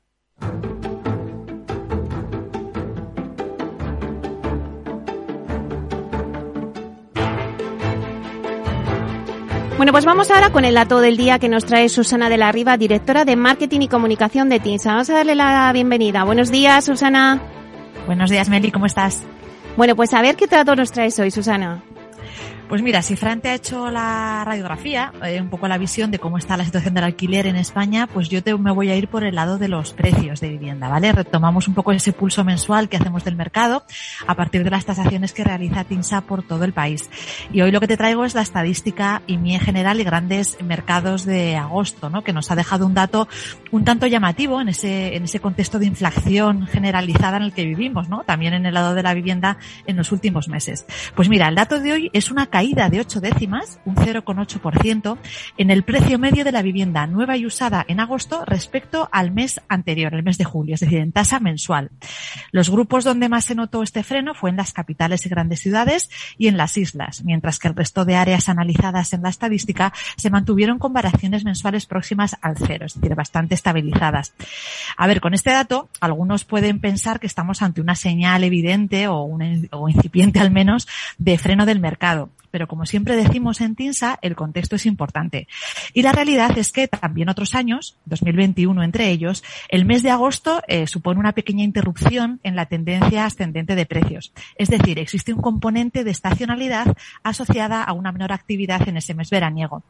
Bueno, 9.76 9.92
pues 9.92 10.06
vamos 10.06 10.30
ahora 10.30 10.50
con 10.50 10.64
el 10.64 10.74
dato 10.74 11.00
del 11.00 11.18
día 11.18 11.38
que 11.38 11.50
nos 11.50 11.66
trae 11.66 11.90
Susana 11.90 12.30
de 12.30 12.38
la 12.38 12.50
Riva, 12.50 12.78
directora 12.78 13.26
de 13.26 13.36
Marketing 13.36 13.80
y 13.82 13.88
Comunicación 13.88 14.48
de 14.48 14.58
TINSA. 14.58 14.92
Vamos 14.92 15.10
a 15.10 15.14
darle 15.14 15.34
la 15.34 15.70
bienvenida. 15.74 16.24
Buenos 16.24 16.50
días, 16.50 16.86
Susana. 16.86 17.42
Buenos 18.06 18.30
días, 18.30 18.48
Meli, 18.48 18.72
¿cómo 18.72 18.86
estás? 18.86 19.22
Bueno, 19.76 19.94
pues 19.94 20.14
a 20.14 20.22
ver 20.22 20.36
qué 20.36 20.46
dato 20.46 20.74
nos 20.74 20.92
traes 20.92 21.18
hoy, 21.18 21.30
Susana. 21.30 21.82
Pues 22.68 22.82
mira, 22.82 23.00
si 23.00 23.14
Fran 23.14 23.40
te 23.40 23.50
ha 23.50 23.54
hecho 23.54 23.92
la 23.92 24.42
radiografía, 24.44 25.12
eh, 25.24 25.40
un 25.40 25.50
poco 25.50 25.68
la 25.68 25.78
visión 25.78 26.10
de 26.10 26.18
cómo 26.18 26.36
está 26.36 26.56
la 26.56 26.64
situación 26.64 26.94
del 26.94 27.04
alquiler 27.04 27.46
en 27.46 27.54
España, 27.54 28.08
pues 28.08 28.28
yo 28.28 28.42
te, 28.42 28.56
me 28.58 28.72
voy 28.72 28.90
a 28.90 28.96
ir 28.96 29.06
por 29.06 29.22
el 29.22 29.36
lado 29.36 29.56
de 29.56 29.68
los 29.68 29.92
precios 29.92 30.40
de 30.40 30.48
vivienda, 30.48 30.88
¿vale? 30.88 31.12
Retomamos 31.12 31.68
un 31.68 31.74
poco 31.74 31.92
ese 31.92 32.12
pulso 32.12 32.42
mensual 32.42 32.88
que 32.88 32.96
hacemos 32.96 33.22
del 33.22 33.36
mercado 33.36 33.84
a 34.26 34.34
partir 34.34 34.64
de 34.64 34.70
las 34.70 34.84
tasaciones 34.84 35.32
que 35.32 35.44
realiza 35.44 35.84
TINSA 35.84 36.22
por 36.22 36.42
todo 36.42 36.64
el 36.64 36.72
país. 36.72 37.08
Y 37.52 37.60
hoy 37.60 37.70
lo 37.70 37.78
que 37.78 37.86
te 37.86 37.96
traigo 37.96 38.24
es 38.24 38.34
la 38.34 38.42
estadística 38.42 39.22
IMI 39.28 39.54
en 39.54 39.60
general 39.60 40.00
y 40.00 40.04
grandes 40.04 40.60
mercados 40.60 41.24
de 41.24 41.54
agosto, 41.54 42.10
¿no? 42.10 42.24
Que 42.24 42.32
nos 42.32 42.50
ha 42.50 42.56
dejado 42.56 42.84
un 42.84 42.94
dato 42.94 43.28
un 43.70 43.84
tanto 43.84 44.08
llamativo 44.08 44.60
en 44.60 44.70
ese, 44.70 45.14
en 45.14 45.22
ese 45.22 45.38
contexto 45.38 45.78
de 45.78 45.86
inflación 45.86 46.66
generalizada 46.66 47.36
en 47.36 47.44
el 47.44 47.52
que 47.52 47.64
vivimos, 47.64 48.08
¿no? 48.08 48.24
También 48.24 48.54
en 48.54 48.66
el 48.66 48.74
lado 48.74 48.94
de 48.94 49.04
la 49.04 49.14
vivienda 49.14 49.58
en 49.86 49.96
los 49.96 50.10
últimos 50.10 50.48
meses. 50.48 50.84
Pues 51.14 51.28
mira, 51.28 51.46
el 51.46 51.54
dato 51.54 51.78
de 51.78 51.92
hoy 51.92 52.10
es 52.12 52.32
una 52.32 52.46
caída 52.56 52.88
de 52.88 53.00
8 53.00 53.20
décimas, 53.20 53.80
un 53.84 53.96
0,8%, 53.96 55.18
en 55.58 55.70
el 55.70 55.82
precio 55.82 56.18
medio 56.18 56.42
de 56.42 56.52
la 56.52 56.62
vivienda 56.62 57.06
nueva 57.06 57.36
y 57.36 57.44
usada 57.44 57.84
en 57.86 58.00
agosto 58.00 58.46
respecto 58.46 59.10
al 59.12 59.30
mes 59.30 59.60
anterior, 59.68 60.14
el 60.14 60.22
mes 60.22 60.38
de 60.38 60.44
julio, 60.44 60.74
es 60.74 60.80
decir, 60.80 61.00
en 61.00 61.12
tasa 61.12 61.38
mensual. 61.38 61.90
Los 62.52 62.70
grupos 62.70 63.04
donde 63.04 63.28
más 63.28 63.44
se 63.44 63.54
notó 63.54 63.82
este 63.82 64.02
freno 64.02 64.32
fue 64.32 64.48
en 64.48 64.56
las 64.56 64.72
capitales 64.72 65.26
y 65.26 65.28
grandes 65.28 65.60
ciudades 65.60 66.08
y 66.38 66.48
en 66.48 66.56
las 66.56 66.78
islas, 66.78 67.24
mientras 67.24 67.58
que 67.58 67.68
el 67.68 67.74
resto 67.74 68.06
de 68.06 68.16
áreas 68.16 68.48
analizadas 68.48 69.12
en 69.12 69.20
la 69.20 69.28
estadística 69.28 69.92
se 70.16 70.30
mantuvieron 70.30 70.78
con 70.78 70.94
variaciones 70.94 71.44
mensuales 71.44 71.84
próximas 71.84 72.38
al 72.40 72.56
cero, 72.56 72.86
es 72.86 72.94
decir, 72.94 73.14
bastante 73.14 73.54
estabilizadas. 73.54 74.32
A 74.96 75.06
ver, 75.06 75.20
con 75.20 75.34
este 75.34 75.50
dato, 75.50 75.90
algunos 76.00 76.46
pueden 76.46 76.80
pensar 76.80 77.20
que 77.20 77.26
estamos 77.26 77.60
ante 77.60 77.82
una 77.82 77.96
señal 77.96 78.44
evidente 78.44 79.08
o, 79.08 79.24
un, 79.24 79.42
incipiente 79.42 80.40
al 80.40 80.50
menos 80.50 80.88
de 81.18 81.36
freno 81.36 81.66
del 81.66 81.80
mercado 81.80 82.30
pero 82.56 82.68
como 82.68 82.86
siempre 82.86 83.16
decimos 83.16 83.60
en 83.60 83.74
TINSA, 83.74 84.18
el 84.22 84.34
contexto 84.34 84.76
es 84.76 84.86
importante. 84.86 85.46
Y 85.92 86.00
la 86.00 86.12
realidad 86.12 86.56
es 86.56 86.72
que 86.72 86.88
también 86.88 87.28
otros 87.28 87.54
años, 87.54 87.98
2021 88.06 88.82
entre 88.82 89.10
ellos, 89.10 89.44
el 89.68 89.84
mes 89.84 90.02
de 90.02 90.10
agosto 90.10 90.62
eh, 90.66 90.86
supone 90.86 91.20
una 91.20 91.32
pequeña 91.32 91.64
interrupción 91.64 92.40
en 92.44 92.56
la 92.56 92.64
tendencia 92.64 93.26
ascendente 93.26 93.74
de 93.74 93.84
precios. 93.84 94.32
Es 94.56 94.70
decir, 94.70 94.98
existe 94.98 95.34
un 95.34 95.42
componente 95.42 96.02
de 96.02 96.10
estacionalidad 96.12 96.96
asociada 97.22 97.82
a 97.82 97.92
una 97.92 98.10
menor 98.10 98.32
actividad 98.32 98.88
en 98.88 98.96
ese 98.96 99.12
mes 99.12 99.28
veraniego. 99.28 99.82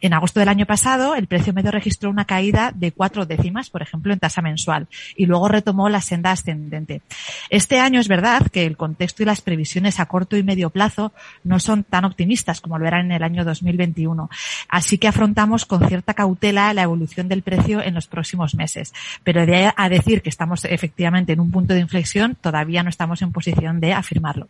En 0.00 0.12
agosto 0.12 0.38
del 0.38 0.50
año 0.50 0.66
pasado, 0.66 1.16
el 1.16 1.26
precio 1.26 1.52
medio 1.52 1.72
registró 1.72 2.10
una 2.10 2.26
caída 2.26 2.70
de 2.72 2.92
cuatro 2.92 3.26
décimas, 3.26 3.70
por 3.70 3.82
ejemplo, 3.82 4.12
en 4.12 4.20
tasa 4.20 4.40
mensual, 4.40 4.86
y 5.16 5.26
luego 5.26 5.48
retomó 5.48 5.88
la 5.88 6.00
senda 6.00 6.30
ascendente. 6.30 7.02
Este 7.50 7.80
año 7.80 7.98
es 7.98 8.06
verdad 8.06 8.46
que 8.52 8.66
el 8.66 8.76
contexto 8.76 9.24
y 9.24 9.26
las 9.26 9.40
previsiones 9.40 9.98
a 9.98 10.06
corto 10.06 10.36
y 10.36 10.44
medio 10.44 10.70
plazo 10.70 11.12
no 11.42 11.58
son 11.58 11.82
tan 11.82 12.03
optimistas 12.04 12.60
como 12.60 12.78
lo 12.78 12.86
eran 12.86 13.06
en 13.06 13.12
el 13.12 13.22
año 13.22 13.44
2021. 13.44 14.30
Así 14.68 14.98
que 14.98 15.08
afrontamos 15.08 15.64
con 15.64 15.86
cierta 15.88 16.14
cautela 16.14 16.72
la 16.72 16.82
evolución 16.82 17.28
del 17.28 17.42
precio 17.42 17.82
en 17.82 17.94
los 17.94 18.06
próximos 18.06 18.54
meses. 18.54 18.92
Pero 19.22 19.46
de 19.46 19.72
a 19.74 19.88
decir 19.88 20.22
que 20.22 20.30
estamos 20.30 20.64
efectivamente 20.64 21.32
en 21.32 21.40
un 21.40 21.50
punto 21.50 21.74
de 21.74 21.80
inflexión, 21.80 22.36
todavía 22.40 22.82
no 22.82 22.90
estamos 22.90 23.22
en 23.22 23.32
posición 23.32 23.80
de 23.80 23.92
afirmarlo. 23.92 24.48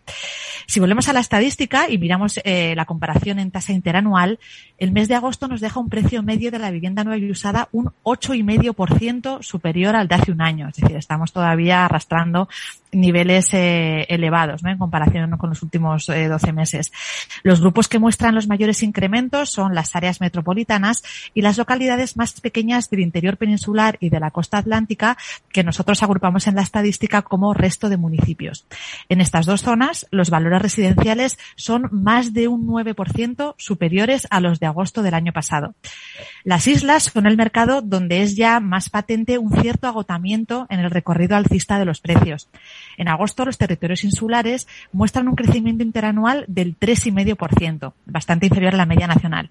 Si 0.66 0.80
volvemos 0.80 1.08
a 1.08 1.12
la 1.12 1.20
estadística 1.20 1.88
y 1.88 1.98
miramos 1.98 2.40
eh, 2.44 2.74
la 2.76 2.84
comparación 2.84 3.38
en 3.38 3.50
tasa 3.50 3.72
interanual, 3.72 4.38
el 4.78 4.92
mes 4.92 5.08
de 5.08 5.14
agosto 5.14 5.48
nos 5.48 5.60
deja 5.60 5.80
un 5.80 5.88
precio 5.88 6.22
medio 6.22 6.50
de 6.50 6.58
la 6.58 6.70
vivienda 6.70 7.04
nueva 7.04 7.18
y 7.18 7.30
usada 7.30 7.68
un 7.72 7.92
8,5% 8.02 9.42
superior 9.42 9.94
al 9.96 10.08
de 10.08 10.14
hace 10.14 10.32
un 10.32 10.40
año. 10.40 10.68
Es 10.68 10.76
decir, 10.76 10.96
estamos 10.96 11.32
todavía 11.32 11.84
arrastrando 11.84 12.48
niveles 12.92 13.52
eh, 13.52 14.06
elevados 14.08 14.62
¿no? 14.62 14.70
en 14.70 14.78
comparación 14.78 15.36
con 15.36 15.50
los 15.50 15.62
últimos 15.62 16.08
eh, 16.08 16.28
12 16.28 16.52
meses. 16.52 16.92
Los 17.42 17.60
grupos 17.60 17.88
que 17.88 17.98
muestran 17.98 18.34
los 18.34 18.48
mayores 18.48 18.82
incrementos 18.82 19.50
son 19.50 19.74
las 19.74 19.94
áreas 19.96 20.20
metropolitanas 20.20 21.02
y 21.34 21.42
las 21.42 21.58
localidades 21.58 22.16
más 22.16 22.40
pequeñas 22.40 22.90
del 22.90 23.00
interior 23.00 23.36
peninsular 23.36 23.96
y 24.00 24.10
de 24.10 24.20
la 24.20 24.30
costa 24.30 24.58
atlántica 24.58 25.16
que 25.52 25.64
nosotros 25.64 26.02
agrupamos 26.02 26.46
en 26.46 26.54
la 26.54 26.62
estadística 26.62 27.22
como 27.22 27.54
resto 27.54 27.88
de 27.88 27.96
municipios. 27.96 28.66
En 29.08 29.20
estas 29.20 29.46
dos 29.46 29.62
zonas, 29.62 30.06
los 30.10 30.30
valores 30.30 30.62
residenciales 30.62 31.38
son 31.56 31.88
más 31.90 32.32
de 32.32 32.48
un 32.48 32.66
9% 32.66 33.54
superiores 33.58 34.26
a 34.30 34.40
los 34.40 34.60
de 34.60 34.66
agosto 34.66 35.02
del 35.02 35.14
año 35.14 35.32
pasado. 35.32 35.74
Las 36.44 36.66
islas 36.66 37.04
son 37.04 37.26
el 37.26 37.36
mercado 37.36 37.82
donde 37.82 38.22
es 38.22 38.36
ya 38.36 38.60
más 38.60 38.90
patente 38.90 39.38
un 39.38 39.52
cierto 39.52 39.88
agotamiento 39.88 40.66
en 40.68 40.80
el 40.80 40.90
recorrido 40.90 41.36
alcista 41.36 41.78
de 41.78 41.84
los 41.84 42.00
precios. 42.00 42.48
En 42.96 43.08
agosto, 43.08 43.44
los 43.44 43.58
territorios 43.58 44.04
insulares 44.04 44.68
muestran 44.92 45.28
un 45.28 45.36
crecimiento 45.36 45.82
interanual 45.82 46.44
del 46.48 46.78
3,5%, 46.78 47.23
bastante 48.06 48.46
inferior 48.46 48.74
a 48.74 48.76
la 48.76 48.86
media 48.86 49.06
nacional. 49.06 49.50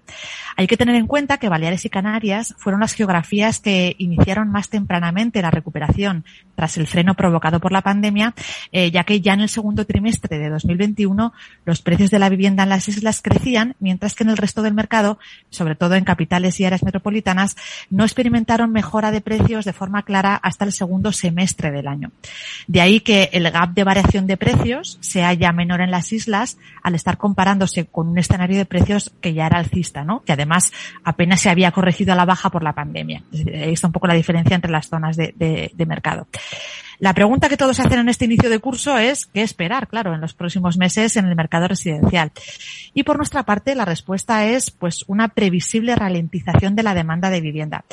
Hay 0.56 0.66
que 0.66 0.76
tener 0.76 0.94
en 0.94 1.06
cuenta 1.06 1.38
que 1.38 1.48
Baleares 1.48 1.84
y 1.84 1.90
Canarias 1.90 2.54
fueron 2.58 2.80
las 2.80 2.92
geografías 2.92 3.60
que 3.60 3.96
iniciaron 3.98 4.50
más 4.50 4.68
tempranamente 4.68 5.42
la 5.42 5.50
recuperación 5.50 6.24
tras 6.54 6.76
el 6.76 6.86
freno 6.86 7.14
provocado 7.14 7.60
por 7.60 7.72
la 7.72 7.82
pandemia, 7.82 8.34
eh, 8.72 8.90
ya 8.90 9.04
que 9.04 9.20
ya 9.20 9.34
en 9.34 9.40
el 9.40 9.48
segundo 9.48 9.84
trimestre 9.84 10.38
de 10.38 10.50
2021 10.50 11.32
los 11.64 11.82
precios 11.82 12.10
de 12.10 12.18
la 12.18 12.28
vivienda 12.28 12.62
en 12.62 12.68
las 12.68 12.88
islas 12.88 13.22
crecían, 13.22 13.74
mientras 13.80 14.14
que 14.14 14.24
en 14.24 14.30
el 14.30 14.36
resto 14.36 14.62
del 14.62 14.74
mercado, 14.74 15.18
sobre 15.50 15.74
todo 15.74 15.94
en 15.94 16.04
capitales 16.04 16.60
y 16.60 16.64
áreas 16.64 16.82
metropolitanas, 16.82 17.56
no 17.90 18.04
experimentaron 18.04 18.70
mejora 18.72 19.10
de 19.10 19.20
precios 19.20 19.64
de 19.64 19.72
forma 19.72 20.02
clara 20.02 20.36
hasta 20.36 20.64
el 20.64 20.72
segundo 20.72 21.12
semestre 21.12 21.70
del 21.70 21.88
año. 21.88 22.12
De 22.66 22.80
ahí 22.80 23.00
que 23.00 23.30
el 23.32 23.50
gap 23.50 23.70
de 23.74 23.84
variación 23.84 24.26
de 24.26 24.36
precios 24.36 24.98
sea 25.00 25.32
ya 25.32 25.52
menor 25.52 25.80
en 25.80 25.90
las 25.90 26.12
islas 26.12 26.58
al 26.82 26.94
estar 26.94 27.18
con 27.90 28.08
un 28.08 28.18
escenario 28.18 28.56
de 28.56 28.64
precios 28.64 29.12
que 29.20 29.34
ya 29.34 29.46
era 29.46 29.58
alcista, 29.58 30.04
¿no? 30.04 30.22
Que 30.22 30.32
además 30.32 30.72
apenas 31.04 31.40
se 31.40 31.50
había 31.50 31.72
corregido 31.72 32.12
a 32.12 32.16
la 32.16 32.24
baja 32.24 32.50
por 32.50 32.62
la 32.62 32.74
pandemia. 32.74 33.22
Ahí 33.32 33.72
está 33.72 33.86
un 33.86 33.92
poco 33.92 34.06
la 34.06 34.14
diferencia 34.14 34.54
entre 34.54 34.70
las 34.70 34.88
zonas 34.88 35.16
de 35.16 35.86
mercado. 35.86 36.26
La 36.98 37.12
pregunta 37.12 37.48
que 37.48 37.56
todos 37.56 37.80
hacen 37.80 38.00
en 38.00 38.08
este 38.08 38.24
inicio 38.24 38.48
de 38.48 38.58
curso 38.58 38.98
es 38.98 39.26
qué 39.26 39.42
esperar, 39.42 39.88
claro, 39.88 40.14
en 40.14 40.20
los 40.20 40.34
próximos 40.34 40.76
meses 40.76 41.16
en 41.16 41.26
el 41.26 41.36
mercado 41.36 41.68
residencial. 41.68 42.32
Y 42.92 43.02
por 43.02 43.16
nuestra 43.16 43.42
parte, 43.42 43.74
la 43.74 43.84
respuesta 43.84 44.46
es 44.46 44.70
pues 44.70 45.04
una 45.08 45.28
previsible 45.28 45.94
ralentización 45.96 46.76
de 46.76 46.82
la 46.82 46.94
demanda 46.94 47.30
de 47.30 47.40
vivienda. 47.40 47.84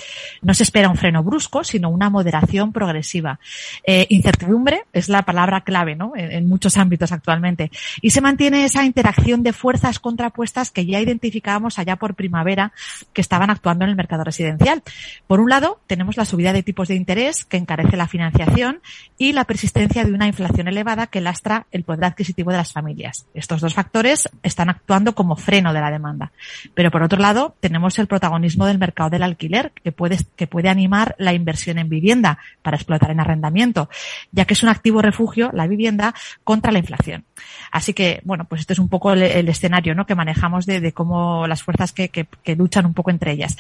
No 0.42 0.54
se 0.54 0.64
espera 0.64 0.90
un 0.90 0.98
freno 0.98 1.24
brusco, 1.24 1.64
sino 1.64 1.90
una 1.90 2.10
moderación 2.10 2.72
progresiva. 2.72 3.40
Eh, 3.86 4.06
incertidumbre 4.10 4.84
es 4.94 5.10
la 5.10 5.24
palabra 5.24 5.62
clave, 5.62 5.96
¿no? 5.96 6.14
En, 6.16 6.32
en, 6.32 6.48
muchos 6.48 6.78
ámbitos 6.78 7.12
actualmente. 7.12 7.72
Y 8.02 8.12
se 8.12 8.22
mantiene 8.22 8.66
esa 8.66 8.86
interacción 8.86 9.44
de 9.44 9.54
fuerzas 9.54 10.00
contrapuestas 10.00 10.70
que 10.72 10.86
ya 10.86 11.00
identificábamos 11.00 11.80
allá 11.80 11.96
por 11.96 12.16
primavera 12.16 12.74
que 13.14 13.22
estaban 13.22 13.50
actuando 13.50 13.86
en 13.86 13.90
el 13.92 13.96
mercado 13.96 14.24
residencial. 14.24 14.84
Por 15.28 15.40
un 15.40 15.50
lado, 15.50 15.80
tenemos 15.88 16.18
la 16.18 16.26
subida 16.26 16.54
de 16.54 16.64
tipos 16.64 16.88
de 16.88 16.96
interés 16.96 17.46
que 17.46 17.58
encarece 17.58 17.98
la 17.98 18.08
financiación 18.08 18.82
y 19.18 19.34
la 19.34 19.46
persistencia 19.46 20.04
de 20.04 20.14
una 20.14 20.28
inflación 20.28 20.68
elevada 20.68 21.08
que 21.08 21.22
lastra 21.22 21.68
el 21.72 21.84
poder 21.84 22.06
adquisitivo 22.06 22.52
de 22.52 22.58
las 22.58 22.74
familias. 22.74 23.28
Estos 23.34 23.62
dos 23.62 23.74
factores 23.74 24.30
están 24.44 24.70
actuando 24.70 25.14
como 25.14 25.36
freno 25.36 25.74
de 25.74 25.82
la 25.82 25.92
demanda. 25.92 26.32
Pero 26.74 26.92
por 26.92 27.04
otro 27.04 27.20
lado, 27.20 27.56
tenemos 27.60 28.00
el 28.00 28.08
protagonismo 28.08 28.66
del 28.66 28.80
mercado 28.80 29.10
del 29.10 29.24
alquiler, 29.24 29.72
que 29.84 29.92
puede, 29.92 30.18
que 30.36 30.48
puede 30.48 30.70
animar 30.70 31.16
la 31.18 31.34
inversión 31.34 31.78
en 31.78 31.90
vivienda 31.90 32.40
para 32.62 32.78
explotar 32.78 33.12
en 33.12 33.20
arrendamiento, 33.20 33.90
ya 34.32 34.46
que 34.46 34.54
es 34.54 34.64
un 34.64 34.70
activo 34.70 35.02
refugio, 35.02 35.52
la 35.54 35.68
vivienda, 35.68 36.14
contra 36.44 36.72
la 36.72 36.80
inflación. 36.80 37.26
Así 37.72 37.94
que, 37.94 38.22
bueno, 38.24 38.46
pues 38.46 38.62
este 38.62 38.74
es 38.74 38.80
un 38.80 38.90
poco 38.90 39.14
el, 39.14 39.48
escenario 39.50 39.96
¿no? 39.96 40.06
que 40.06 40.16
manejamos 40.16 40.66
de, 40.66 40.92
cómo 40.94 41.48
las 41.48 41.64
fuerzas 41.64 41.94
que, 41.94 42.28
luchan 42.58 42.86
un 42.86 42.94
poco 42.94 43.12
entre 43.12 43.32
ellas. 43.32 43.58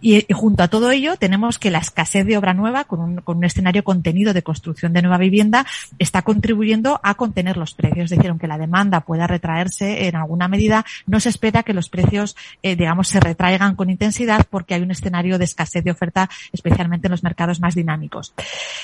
Y, 0.00 0.26
junto 0.32 0.62
a 0.62 0.68
todo 0.68 0.90
ello, 0.90 1.16
tenemos 1.16 1.58
que 1.58 1.70
la 1.70 1.78
escasez 1.78 2.26
de 2.26 2.36
obra 2.36 2.54
nueva, 2.54 2.84
con 2.84 3.00
un, 3.00 3.16
con 3.16 3.38
un 3.38 3.44
escenario 3.44 3.84
contenido 3.84 4.32
de 4.32 4.42
construcción 4.42 4.92
de 4.92 5.02
nueva 5.02 5.18
vivienda, 5.18 5.66
está 5.98 6.22
contribuyendo 6.22 7.00
a 7.02 7.14
contener 7.14 7.56
los 7.56 7.74
precios. 7.74 8.04
Es 8.04 8.18
decir, 8.18 8.30
aunque 8.30 8.46
la 8.46 8.58
demanda 8.58 9.00
pueda 9.00 9.26
retraerse 9.26 10.08
en 10.08 10.16
alguna 10.16 10.48
medida, 10.48 10.84
no 11.06 11.20
se 11.20 11.28
espera 11.28 11.62
que 11.62 11.74
los 11.74 11.88
precios, 11.88 12.36
eh, 12.62 12.76
digamos, 12.76 13.08
se 13.08 13.20
retraigan 13.20 13.76
con 13.76 13.90
intensidad 13.90 14.46
porque 14.50 14.74
hay 14.74 14.82
un 14.82 14.90
escenario 14.90 15.38
de 15.38 15.44
escasez 15.44 15.84
de 15.84 15.90
oferta, 15.90 16.28
especialmente 16.52 17.08
en 17.08 17.12
los 17.12 17.22
mercados 17.22 17.60
más 17.60 17.74
dinámicos. 17.74 18.34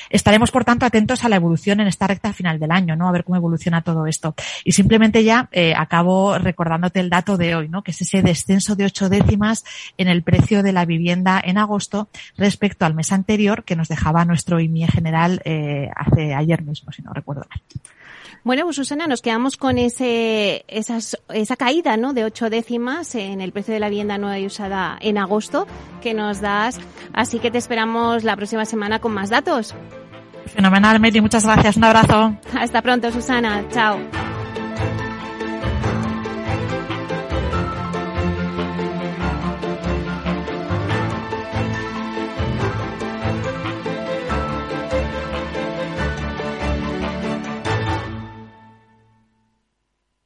Estaremos, 0.08 0.50
por 0.50 0.64
tanto, 0.64 0.86
atentos 0.86 1.24
a 1.24 1.28
la 1.28 1.36
evolución 1.36 1.80
en 1.80 1.86
esta 1.86 2.06
recta 2.06 2.32
final 2.32 2.58
del 2.58 2.70
año, 2.70 2.96
¿no? 2.96 3.08
A 3.08 3.12
ver 3.12 3.24
cómo 3.24 3.36
evoluciona 3.36 3.82
todo 3.82 4.06
esto. 4.06 4.34
Y 4.64 4.72
simplemente 4.72 5.24
ya 5.24 5.48
eh, 5.52 5.74
acabo 5.76 6.38
recordándote 6.38 7.00
el 7.00 7.10
dato 7.10 7.36
de 7.36 7.54
hoy, 7.54 7.68
¿no? 7.68 7.82
Que 7.82 7.90
es 7.92 8.00
ese 8.00 8.22
descenso 8.22 8.76
de 8.76 8.84
ocho 8.84 9.08
décimas 9.08 9.64
en 9.98 10.08
el 10.08 10.22
precio 10.22 10.62
de 10.62 10.72
la 10.72 10.84
vivienda 10.84 11.40
en 11.42 11.58
agosto 11.58 12.08
respecto 12.36 12.84
al 12.84 12.94
mes 12.94 13.12
anterior 13.12 13.64
que 13.64 13.76
nos 13.76 13.88
dejaba 13.88 14.24
nuestro 14.24 14.60
IMIE 14.60 14.88
general 14.88 15.40
eh, 15.44 15.88
hace 15.94 16.34
ayer 16.34 16.62
mismo, 16.62 16.92
si 16.92 17.02
no 17.02 17.12
recuerdo 17.12 17.44
mal. 17.48 17.60
Bueno, 18.42 18.64
pues 18.64 18.76
Susana, 18.76 19.06
nos 19.06 19.20
quedamos 19.20 19.58
con 19.58 19.76
ese, 19.76 20.64
esas, 20.66 21.18
esa 21.28 21.56
caída 21.56 21.98
¿no? 21.98 22.14
de 22.14 22.24
ocho 22.24 22.48
décimas 22.48 23.14
en 23.14 23.42
el 23.42 23.52
precio 23.52 23.74
de 23.74 23.80
la 23.80 23.90
vivienda 23.90 24.16
nueva 24.16 24.38
y 24.38 24.46
usada 24.46 24.96
en 25.00 25.18
agosto 25.18 25.66
que 26.00 26.14
nos 26.14 26.40
das. 26.40 26.80
Así 27.12 27.38
que 27.38 27.50
te 27.50 27.58
esperamos 27.58 28.24
la 28.24 28.36
próxima 28.36 28.64
semana 28.64 28.98
con 28.98 29.12
más 29.12 29.28
datos. 29.28 29.74
Fenomenal, 30.46 30.98
Meli. 31.00 31.20
Muchas 31.20 31.44
gracias. 31.44 31.76
Un 31.76 31.84
abrazo. 31.84 32.36
好 32.52 32.58
Hasta 32.58 32.82
pronto, 32.82 33.10
Susana. 33.12 33.64
Chao. 33.70 34.29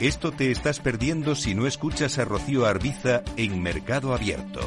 Esto 0.00 0.30
te 0.30 0.52
estás 0.52 0.78
perdiendo 0.78 1.34
si 1.34 1.56
no 1.56 1.66
escuchas 1.66 2.18
a 2.18 2.24
Rocío 2.24 2.66
Arbiza 2.66 3.22
en 3.36 3.60
Mercado 3.60 4.14
Abierto. 4.14 4.60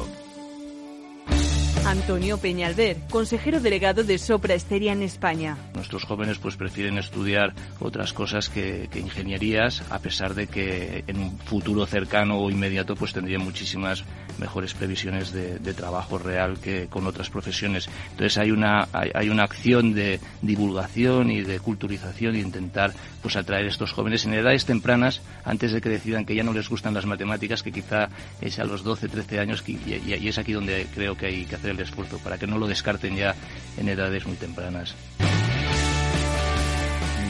Antonio 1.86 2.36
Peñalver, 2.36 2.98
consejero 3.10 3.58
delegado 3.58 4.04
de 4.04 4.18
Sopra 4.18 4.52
Esteria 4.52 4.92
en 4.92 5.02
España. 5.02 5.56
Nuestros 5.74 6.04
jóvenes 6.04 6.38
pues 6.38 6.56
prefieren 6.56 6.98
estudiar 6.98 7.54
otras 7.80 8.12
cosas 8.12 8.50
que, 8.50 8.90
ingenierías, 8.94 9.82
a 9.90 10.00
pesar 10.00 10.34
de 10.34 10.48
que 10.48 11.02
en 11.06 11.18
un 11.18 11.38
futuro 11.38 11.86
cercano 11.86 12.38
o 12.38 12.50
inmediato 12.50 12.94
pues 12.94 13.14
tendrían 13.14 13.42
muchísimas 13.42 14.04
mejores 14.38 14.74
previsiones 14.74 15.32
de, 15.32 15.72
trabajo 15.72 16.18
real 16.18 16.58
que 16.58 16.86
con 16.88 17.06
otras 17.06 17.30
profesiones. 17.30 17.88
Entonces 18.10 18.36
hay 18.38 18.50
una, 18.50 18.88
hay, 18.92 19.30
una 19.30 19.44
acción 19.44 19.94
de 19.94 20.20
divulgación 20.42 21.30
y 21.30 21.40
de 21.40 21.60
culturización 21.60 22.36
y 22.36 22.40
intentar 22.40 22.92
pues 23.22 23.36
atraer 23.36 23.64
a 23.64 23.68
estos 23.68 23.92
jóvenes 23.92 24.26
en 24.26 24.34
edades 24.34 24.66
tempranas 24.66 25.22
antes 25.44 25.72
de 25.72 25.80
que 25.80 25.88
decidan 25.88 26.26
que 26.26 26.34
ya 26.34 26.42
no 26.42 26.52
les 26.52 26.68
gustan 26.68 26.92
las 26.92 27.06
matemáticas, 27.06 27.62
que 27.62 27.72
quizá 27.72 28.10
es 28.40 28.58
a 28.58 28.64
los 28.64 28.84
12, 28.84 29.08
13 29.08 29.40
años 29.40 29.64
y, 29.66 29.78
y 30.04 30.28
es 30.28 30.38
aquí 30.38 30.52
donde 30.52 30.86
creo 30.94 31.16
que 31.16 31.26
hay 31.26 31.46
que 31.46 31.56
hacer 31.56 31.70
el 31.70 31.80
esfuerzo 31.80 32.18
para 32.18 32.38
que 32.38 32.46
no 32.46 32.58
lo 32.58 32.66
descarten 32.66 33.16
ya 33.16 33.34
en 33.78 33.88
edades 33.88 34.26
muy 34.26 34.36
tempranas. 34.36 34.94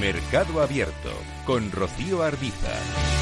Mercado 0.02 0.60
Abierto 0.60 1.12
con 1.46 1.70
Rocío 1.70 2.24
Arbiza. 2.24 3.21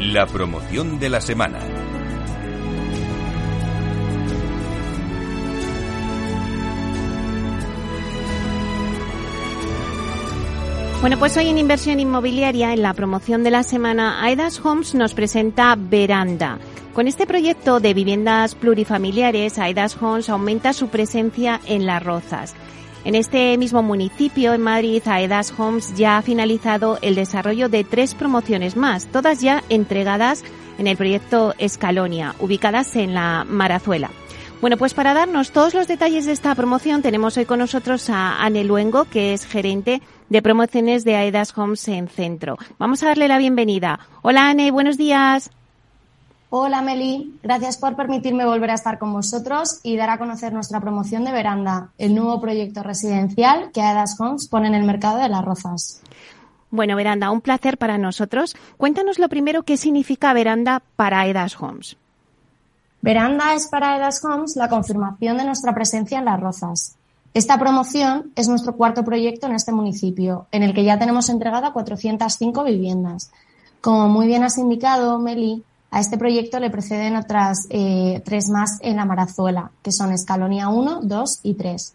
La 0.00 0.26
promoción 0.26 0.98
de 0.98 1.10
la 1.10 1.20
semana. 1.20 1.58
Bueno, 11.02 11.18
pues 11.18 11.36
hoy 11.36 11.48
en 11.48 11.58
Inversión 11.58 12.00
Inmobiliaria, 12.00 12.72
en 12.72 12.80
la 12.80 12.94
promoción 12.94 13.44
de 13.44 13.50
la 13.50 13.62
semana, 13.62 14.24
Aedas 14.24 14.64
Homes 14.64 14.94
nos 14.94 15.12
presenta 15.12 15.76
Veranda. 15.78 16.58
Con 16.94 17.06
este 17.06 17.26
proyecto 17.26 17.78
de 17.78 17.92
viviendas 17.92 18.54
plurifamiliares, 18.54 19.58
Aedas 19.58 20.00
Homes 20.00 20.30
aumenta 20.30 20.72
su 20.72 20.88
presencia 20.88 21.60
en 21.66 21.84
Las 21.84 22.02
Rozas. 22.02 22.54
En 23.04 23.14
este 23.14 23.56
mismo 23.56 23.82
municipio, 23.82 24.52
en 24.52 24.60
Madrid, 24.60 25.02
Aedas 25.06 25.54
Homes 25.58 25.94
ya 25.94 26.18
ha 26.18 26.22
finalizado 26.22 26.98
el 27.00 27.14
desarrollo 27.14 27.70
de 27.70 27.82
tres 27.82 28.14
promociones 28.14 28.76
más, 28.76 29.06
todas 29.06 29.40
ya 29.40 29.64
entregadas 29.70 30.44
en 30.78 30.86
el 30.86 30.98
proyecto 30.98 31.54
Escalonia, 31.58 32.34
ubicadas 32.40 32.94
en 32.96 33.14
la 33.14 33.46
Marazuela. 33.48 34.10
Bueno, 34.60 34.76
pues 34.76 34.92
para 34.92 35.14
darnos 35.14 35.52
todos 35.52 35.72
los 35.72 35.88
detalles 35.88 36.26
de 36.26 36.32
esta 36.32 36.54
promoción 36.54 37.00
tenemos 37.00 37.38
hoy 37.38 37.46
con 37.46 37.60
nosotros 37.60 38.10
a 38.10 38.44
Anne 38.44 38.64
Luengo, 38.64 39.06
que 39.06 39.32
es 39.32 39.46
gerente 39.46 40.02
de 40.28 40.42
promociones 40.42 41.02
de 41.04 41.16
Aedas 41.16 41.56
Homes 41.56 41.88
en 41.88 42.08
Centro. 42.08 42.58
Vamos 42.78 43.02
a 43.02 43.06
darle 43.06 43.28
la 43.28 43.38
bienvenida. 43.38 44.00
Hola 44.20 44.50
Anne, 44.50 44.70
buenos 44.70 44.98
días. 44.98 45.50
Hola 46.52 46.82
Meli, 46.82 47.38
gracias 47.44 47.76
por 47.76 47.94
permitirme 47.94 48.44
volver 48.44 48.72
a 48.72 48.74
estar 48.74 48.98
con 48.98 49.12
vosotros 49.12 49.78
y 49.84 49.96
dar 49.96 50.10
a 50.10 50.18
conocer 50.18 50.52
nuestra 50.52 50.80
promoción 50.80 51.24
de 51.24 51.30
Veranda, 51.30 51.92
el 51.96 52.12
nuevo 52.12 52.40
proyecto 52.40 52.82
residencial 52.82 53.70
que 53.70 53.82
Aedas 53.82 54.18
Homes 54.18 54.48
pone 54.48 54.66
en 54.66 54.74
el 54.74 54.82
mercado 54.82 55.18
de 55.18 55.28
las 55.28 55.44
rozas. 55.44 56.02
Bueno, 56.72 56.96
Veranda, 56.96 57.30
un 57.30 57.40
placer 57.40 57.78
para 57.78 57.98
nosotros. 57.98 58.56
Cuéntanos 58.78 59.20
lo 59.20 59.28
primero 59.28 59.62
qué 59.62 59.76
significa 59.76 60.32
Veranda 60.32 60.82
para 60.96 61.20
Aedas 61.20 61.56
Homes. 61.62 61.96
Veranda 63.00 63.54
es 63.54 63.68
para 63.68 63.92
Aedas 63.92 64.20
Homes 64.24 64.56
la 64.56 64.68
confirmación 64.68 65.38
de 65.38 65.44
nuestra 65.44 65.72
presencia 65.72 66.18
en 66.18 66.24
las 66.24 66.40
rozas. 66.40 66.96
Esta 67.32 67.60
promoción 67.60 68.32
es 68.34 68.48
nuestro 68.48 68.74
cuarto 68.74 69.04
proyecto 69.04 69.46
en 69.46 69.54
este 69.54 69.70
municipio, 69.70 70.48
en 70.50 70.64
el 70.64 70.74
que 70.74 70.82
ya 70.82 70.98
tenemos 70.98 71.28
entregada 71.28 71.72
405 71.72 72.64
viviendas. 72.64 73.30
Como 73.80 74.08
muy 74.08 74.26
bien 74.26 74.42
has 74.42 74.58
indicado, 74.58 75.20
Meli, 75.20 75.62
a 75.90 76.00
este 76.00 76.18
proyecto 76.18 76.60
le 76.60 76.70
preceden 76.70 77.16
otras 77.16 77.66
eh, 77.70 78.22
tres 78.24 78.48
más 78.48 78.78
en 78.82 78.96
la 78.96 79.04
Marazuela, 79.04 79.70
que 79.82 79.92
son 79.92 80.12
Escalonia 80.12 80.68
1, 80.68 81.00
2 81.02 81.40
y 81.42 81.54
3. 81.54 81.94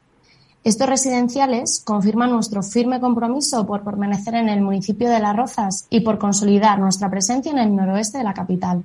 Estos 0.66 0.90
residenciales 0.90 1.82
confirman 1.86 2.32
nuestro 2.32 2.64
firme 2.64 3.00
compromiso 3.00 3.66
por 3.68 3.84
permanecer 3.84 4.34
en 4.34 4.50
el 4.50 4.62
municipio 4.62 5.10
de 5.10 5.20
Las 5.20 5.36
Rozas 5.36 5.86
y 5.90 6.00
por 6.00 6.18
consolidar 6.18 6.80
nuestra 6.80 7.10
presencia 7.10 7.52
en 7.52 7.60
el 7.60 7.76
noroeste 7.76 8.18
de 8.18 8.24
la 8.24 8.34
capital. 8.34 8.84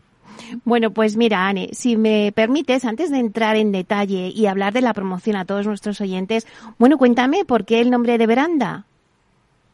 Bueno, 0.64 0.90
pues 0.90 1.16
mira, 1.16 1.49
Anne, 1.49 1.70
si 1.73 1.96
me 1.96 2.33
permites, 2.33 2.85
antes 2.85 3.11
de 3.11 3.18
entrar 3.18 3.57
en 3.57 3.73
detalle 3.73 4.29
y 4.29 4.46
hablar 4.46 4.73
de 4.73 4.83
la 4.83 4.94
promoción 4.94 5.37
a 5.37 5.44
todos 5.44 5.66
nuestros 5.66 6.01
oyentes, 6.01 6.46
bueno, 6.79 6.99
cuéntame 6.99 7.44
por 7.44 7.64
qué 7.64 7.81
el 7.81 7.90
nombre 7.90 8.18
de 8.18 8.27
Veranda. 8.27 8.85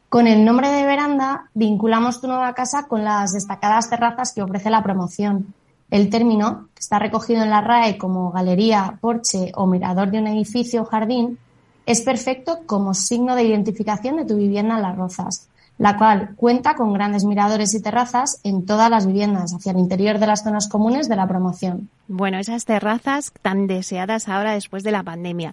Con 0.09 0.29
el 0.29 0.45
nombre 0.45 0.71
de 0.71 0.87
veranda 0.87 1.51
vinculamos 1.55 2.21
tu 2.21 2.29
nueva 2.29 2.55
casa 2.55 2.87
con 2.87 3.05
las 3.05 3.33
destacadas 3.33 3.90
terrazas 3.90 4.33
que 4.33 4.42
ofrece 4.42 4.71
la 4.71 4.83
promoción. 4.83 5.55
El 5.90 6.11
término, 6.11 6.69
que 6.75 6.81
está 6.81 6.99
recogido 6.99 7.42
en 7.42 7.51
la 7.51 7.61
RAE 7.61 7.99
como 7.99 8.31
galería, 8.31 8.99
porche 9.01 9.53
o 9.55 9.66
mirador 9.66 10.11
de 10.11 10.19
un 10.19 10.29
edificio 10.29 10.83
o 10.83 10.85
jardín, 10.85 11.38
es 11.87 12.03
perfecto 12.03 12.61
como 12.66 12.95
signo 12.95 13.35
de 13.35 13.45
identificación 13.45 14.16
de 14.16 14.25
tu 14.25 14.37
vivienda 14.37 14.77
en 14.77 14.83
Las 14.83 14.97
Rozas, 14.97 15.49
la 15.79 15.97
cual 15.97 16.35
cuenta 16.37 16.75
con 16.75 16.92
grandes 16.92 17.25
miradores 17.25 17.75
y 17.75 17.83
terrazas 17.83 18.40
en 18.42 18.66
todas 18.66 18.90
las 18.90 19.07
viviendas 19.07 19.55
hacia 19.55 19.73
el 19.73 19.79
interior 19.79 20.19
de 20.19 20.27
las 20.27 20.42
zonas 20.42 20.69
comunes 20.69 21.09
de 21.09 21.16
la 21.16 21.29
promoción. 21.29 21.88
Bueno, 22.09 22.38
esas 22.38 22.64
terrazas 22.64 23.33
tan 23.42 23.66
deseadas 23.66 24.29
ahora 24.29 24.53
después 24.53 24.83
de 24.83 24.92
la 24.92 25.03
pandemia. 25.03 25.53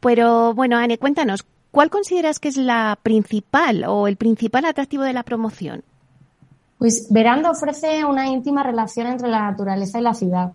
Pero 0.00 0.54
bueno, 0.54 0.78
Anne, 0.78 0.96
cuéntanos, 0.96 1.44
¿Cuál 1.70 1.88
consideras 1.88 2.40
que 2.40 2.48
es 2.48 2.56
la 2.56 2.98
principal 3.00 3.84
o 3.86 4.08
el 4.08 4.16
principal 4.16 4.64
atractivo 4.64 5.04
de 5.04 5.12
la 5.12 5.22
promoción? 5.22 5.84
Pues 6.78 7.06
Veranda 7.10 7.50
ofrece 7.50 8.04
una 8.04 8.26
íntima 8.28 8.62
relación 8.62 9.06
entre 9.06 9.28
la 9.28 9.50
naturaleza 9.50 10.00
y 10.00 10.02
la 10.02 10.14
ciudad. 10.14 10.52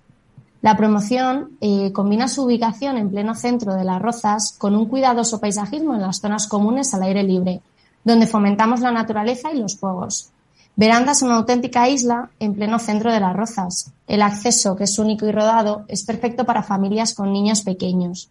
La 0.61 0.75
promoción 0.75 1.51
eh, 1.61 1.93
combina 1.93 2.27
su 2.27 2.43
ubicación 2.43 2.97
en 2.97 3.11
pleno 3.11 3.35
centro 3.35 3.75
de 3.75 3.83
las 3.83 4.01
Rozas 4.01 4.55
con 4.57 4.75
un 4.75 4.87
cuidadoso 4.87 5.39
paisajismo 5.39 5.93
en 5.93 6.01
las 6.01 6.19
zonas 6.19 6.47
comunes 6.47 6.93
al 6.93 7.03
aire 7.03 7.23
libre, 7.23 7.61
donde 8.03 8.27
fomentamos 8.27 8.81
la 8.81 8.91
naturaleza 8.91 9.53
y 9.53 9.59
los 9.59 9.77
juegos. 9.77 10.31
Veranda 10.75 11.13
es 11.13 11.21
una 11.21 11.35
auténtica 11.35 11.87
isla 11.87 12.29
en 12.39 12.55
pleno 12.55 12.79
centro 12.79 13.13
de 13.13 13.19
las 13.19 13.35
Rozas. 13.35 13.91
El 14.07 14.21
acceso, 14.21 14.75
que 14.75 14.83
es 14.85 14.99
único 14.99 15.25
y 15.25 15.31
rodado, 15.31 15.85
es 15.87 16.03
perfecto 16.03 16.45
para 16.45 16.63
familias 16.63 17.13
con 17.13 17.31
niños 17.31 17.61
pequeños. 17.61 18.29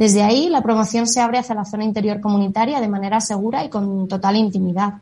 Desde 0.00 0.22
ahí, 0.22 0.48
la 0.48 0.62
promoción 0.62 1.06
se 1.06 1.20
abre 1.20 1.36
hacia 1.36 1.54
la 1.54 1.66
zona 1.66 1.84
interior 1.84 2.22
comunitaria 2.22 2.80
de 2.80 2.88
manera 2.88 3.20
segura 3.20 3.66
y 3.66 3.68
con 3.68 4.08
total 4.08 4.34
intimidad. 4.36 4.94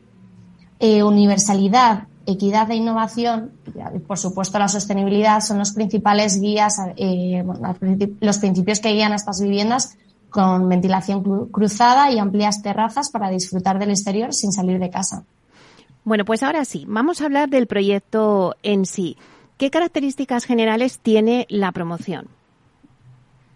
Eh, 0.77 1.03
universalidad, 1.03 2.09
equidad 2.25 2.69
e 2.69 2.75
innovación, 2.75 3.53
y 3.95 3.99
por 3.99 4.17
supuesto 4.17 4.59
la 4.59 4.67
sostenibilidad, 4.67 5.39
son 5.39 5.57
los 5.57 5.71
principales 5.71 6.41
guías, 6.41 6.81
eh, 6.97 7.41
los 8.19 8.39
principios 8.39 8.81
que 8.81 8.91
guían 8.91 9.13
a 9.13 9.15
estas 9.15 9.39
viviendas 9.41 9.97
con 10.29 10.67
ventilación 10.67 11.47
cruzada 11.49 12.11
y 12.11 12.19
amplias 12.19 12.61
terrazas 12.61 13.09
para 13.09 13.29
disfrutar 13.29 13.79
del 13.79 13.91
exterior 13.91 14.33
sin 14.33 14.51
salir 14.51 14.79
de 14.79 14.89
casa. 14.89 15.23
Bueno, 16.03 16.25
pues 16.25 16.43
ahora 16.43 16.65
sí, 16.65 16.83
vamos 16.89 17.21
a 17.21 17.25
hablar 17.25 17.47
del 17.47 17.67
proyecto 17.67 18.57
en 18.63 18.85
sí. 18.85 19.15
¿Qué 19.55 19.71
características 19.71 20.43
generales 20.43 20.99
tiene 20.99 21.45
la 21.47 21.71
promoción? 21.71 22.38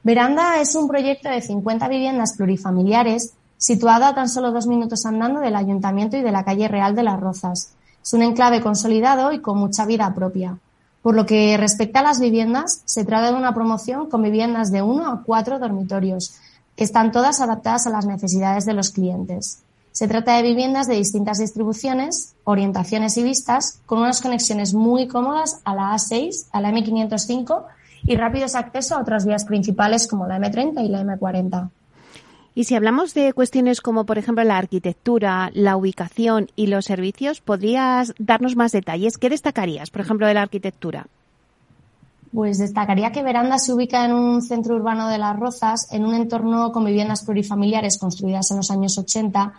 Veranda 0.03 0.59
es 0.59 0.75
un 0.75 0.89
proyecto 0.89 1.29
de 1.29 1.41
50 1.41 1.87
viviendas 1.87 2.35
plurifamiliares 2.35 3.33
situado 3.57 4.03
a 4.03 4.13
tan 4.13 4.27
solo 4.27 4.51
dos 4.51 4.67
minutos 4.67 5.05
andando 5.05 5.39
del 5.39 5.55
ayuntamiento 5.55 6.17
y 6.17 6.21
de 6.21 6.31
la 6.31 6.43
calle 6.43 6.67
Real 6.67 6.93
de 6.93 7.03
las 7.03 7.19
Rozas. 7.21 7.71
Es 8.03 8.13
un 8.13 8.21
enclave 8.21 8.61
consolidado 8.61 9.31
y 9.31 9.39
con 9.39 9.57
mucha 9.57 9.85
vida 9.85 10.13
propia. 10.13 10.57
Por 11.01 11.15
lo 11.15 11.25
que 11.25 11.55
respecta 11.57 12.01
a 12.01 12.03
las 12.03 12.19
viviendas, 12.19 12.81
se 12.83 13.05
trata 13.05 13.31
de 13.31 13.37
una 13.37 13.53
promoción 13.53 14.09
con 14.09 14.21
viviendas 14.21 14.71
de 14.71 14.81
uno 14.81 15.09
a 15.09 15.23
cuatro 15.23 15.57
dormitorios, 15.57 16.35
están 16.75 17.11
todas 17.13 17.39
adaptadas 17.39 17.87
a 17.87 17.89
las 17.89 18.05
necesidades 18.05 18.65
de 18.65 18.73
los 18.73 18.89
clientes. 18.89 19.59
Se 19.93 20.07
trata 20.07 20.35
de 20.35 20.43
viviendas 20.43 20.87
de 20.87 20.95
distintas 20.95 21.37
distribuciones, 21.37 22.33
orientaciones 22.43 23.15
y 23.17 23.23
vistas, 23.23 23.79
con 23.85 23.99
unas 23.99 24.21
conexiones 24.21 24.73
muy 24.73 25.07
cómodas 25.07 25.61
a 25.63 25.75
la 25.75 25.93
A6, 25.93 26.47
a 26.51 26.61
la 26.61 26.71
M505 26.71 27.63
y 28.05 28.15
rápidos 28.15 28.55
acceso 28.55 28.95
a 28.95 29.01
otras 29.01 29.25
vías 29.25 29.45
principales 29.45 30.07
como 30.07 30.27
la 30.27 30.37
M30 30.37 30.83
y 30.83 30.89
la 30.89 31.03
M40. 31.03 31.69
Y 32.55 32.65
si 32.65 32.75
hablamos 32.75 33.13
de 33.15 33.33
cuestiones 33.33 33.81
como, 33.81 34.05
por 34.05 34.19
ejemplo, 34.19 34.43
la 34.43 34.57
arquitectura, 34.57 35.49
la 35.53 35.75
ubicación 35.75 36.49
y 36.55 36.67
los 36.67 36.85
servicios, 36.85 37.41
¿podrías 37.41 38.13
darnos 38.19 38.55
más 38.55 38.71
detalles? 38.71 39.17
¿Qué 39.17 39.29
destacarías, 39.29 39.89
por 39.89 40.01
ejemplo, 40.01 40.27
de 40.27 40.35
la 40.35 40.43
arquitectura? 40.43 41.07
Pues 42.31 42.59
destacaría 42.59 43.11
que 43.11 43.23
Veranda 43.23 43.57
se 43.57 43.73
ubica 43.73 44.05
en 44.05 44.13
un 44.13 44.41
centro 44.41 44.75
urbano 44.75 45.07
de 45.07 45.17
Las 45.17 45.39
Rozas, 45.39 45.87
en 45.91 46.05
un 46.05 46.13
entorno 46.13 46.71
con 46.71 46.85
viviendas 46.85 47.23
plurifamiliares 47.23 47.97
construidas 47.97 48.49
en 48.51 48.57
los 48.57 48.69
años 48.69 48.97
80 48.97 49.53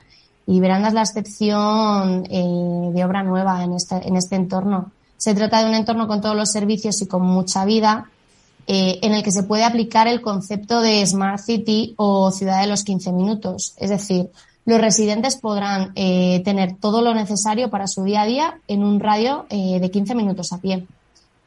y 0.47 0.61
Veranda 0.61 0.89
es 0.89 0.95
la 0.95 1.03
excepción 1.03 2.25
eh, 2.29 2.91
de 2.93 3.05
obra 3.05 3.23
nueva 3.23 3.63
en 3.65 3.75
este, 3.75 4.07
en 4.07 4.17
este 4.17 4.37
entorno. 4.37 4.91
Se 5.17 5.35
trata 5.35 5.63
de 5.63 5.69
un 5.69 5.75
entorno 5.75 6.07
con 6.07 6.21
todos 6.21 6.37
los 6.37 6.51
servicios 6.51 7.01
y 7.01 7.07
con 7.07 7.23
mucha 7.23 7.65
vida 7.65 8.11
eh, 8.67 8.99
en 9.03 9.13
el 9.13 9.23
que 9.23 9.31
se 9.31 9.43
puede 9.43 9.65
aplicar 9.65 10.09
el 10.09 10.23
concepto 10.23 10.81
de 10.81 11.05
Smart 11.07 11.39
City 11.39 11.95
o 11.97 12.31
ciudad 12.31 12.61
de 12.63 12.67
los 12.67 12.83
15 12.83 13.13
minutos. 13.13 13.75
Es 13.77 13.91
decir, 13.91 14.31
los 14.65 14.81
residentes 14.81 15.37
podrán 15.37 15.93
eh, 15.95 16.41
tener 16.45 16.77
todo 16.77 17.03
lo 17.03 17.15
necesario 17.15 17.69
para 17.69 17.87
su 17.87 18.05
día 18.05 18.23
a 18.23 18.27
día 18.27 18.59
en 18.67 18.83
un 18.83 19.01
radio 19.01 19.45
eh, 19.51 19.79
de 19.81 19.91
15 19.91 20.15
minutos 20.15 20.53
a 20.53 20.59
pie. 20.59 20.87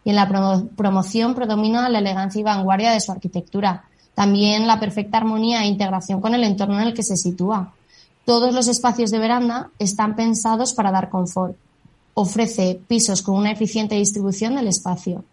Y 0.04 0.12
en 0.12 0.16
la 0.16 0.30
promoción 0.76 1.34
predomina 1.34 1.90
la 1.90 2.00
elegancia 2.00 2.40
y 2.40 2.44
vanguardia 2.44 2.92
de 2.92 3.02
su 3.02 3.12
arquitectura, 3.12 3.86
también 4.14 4.68
la 4.68 4.80
perfecta 4.80 5.18
armonía 5.18 5.64
e 5.64 5.68
integración 5.68 6.22
con 6.22 6.36
el 6.36 6.44
entorno 6.44 6.80
en 6.80 6.88
el 6.88 6.94
que 6.94 7.04
se 7.04 7.18
sitúa. 7.18 7.74
Todos 8.26 8.54
los 8.54 8.68
espacios 8.68 9.10
de 9.10 9.20
veranda 9.20 9.72
están 9.80 10.16
pensados 10.16 10.74
para 10.74 10.92
dar 10.92 11.10
confort. 11.10 11.56
Ofrece 12.14 12.80
pisos 12.88 13.22
con 13.22 13.36
una 13.36 13.52
eficiente 13.52 13.96
distribución 13.96 14.56
del 14.56 14.68
espacio 14.68 15.24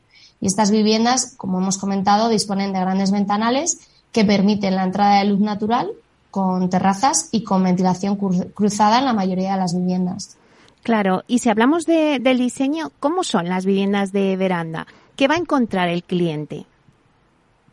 y 0.44 0.46
estas 0.46 0.70
viviendas, 0.70 1.32
como 1.38 1.58
hemos 1.58 1.78
comentado, 1.78 2.28
disponen 2.28 2.74
de 2.74 2.80
grandes 2.80 3.10
ventanales 3.10 3.78
que 4.12 4.26
permiten 4.26 4.74
la 4.74 4.84
entrada 4.84 5.20
de 5.20 5.24
luz 5.24 5.40
natural 5.40 5.90
con 6.30 6.68
terrazas 6.68 7.30
y 7.32 7.44
con 7.44 7.64
ventilación 7.64 8.16
cruzada 8.52 8.98
en 8.98 9.06
la 9.06 9.14
mayoría 9.14 9.52
de 9.52 9.58
las 9.58 9.74
viviendas. 9.74 10.36
Claro, 10.82 11.22
y 11.28 11.38
si 11.38 11.48
hablamos 11.48 11.86
de, 11.86 12.18
del 12.18 12.36
diseño, 12.36 12.92
¿cómo 13.00 13.24
son 13.24 13.48
las 13.48 13.64
viviendas 13.64 14.12
de 14.12 14.36
veranda? 14.36 14.86
¿Qué 15.16 15.28
va 15.28 15.36
a 15.36 15.38
encontrar 15.38 15.88
el 15.88 16.04
cliente? 16.04 16.66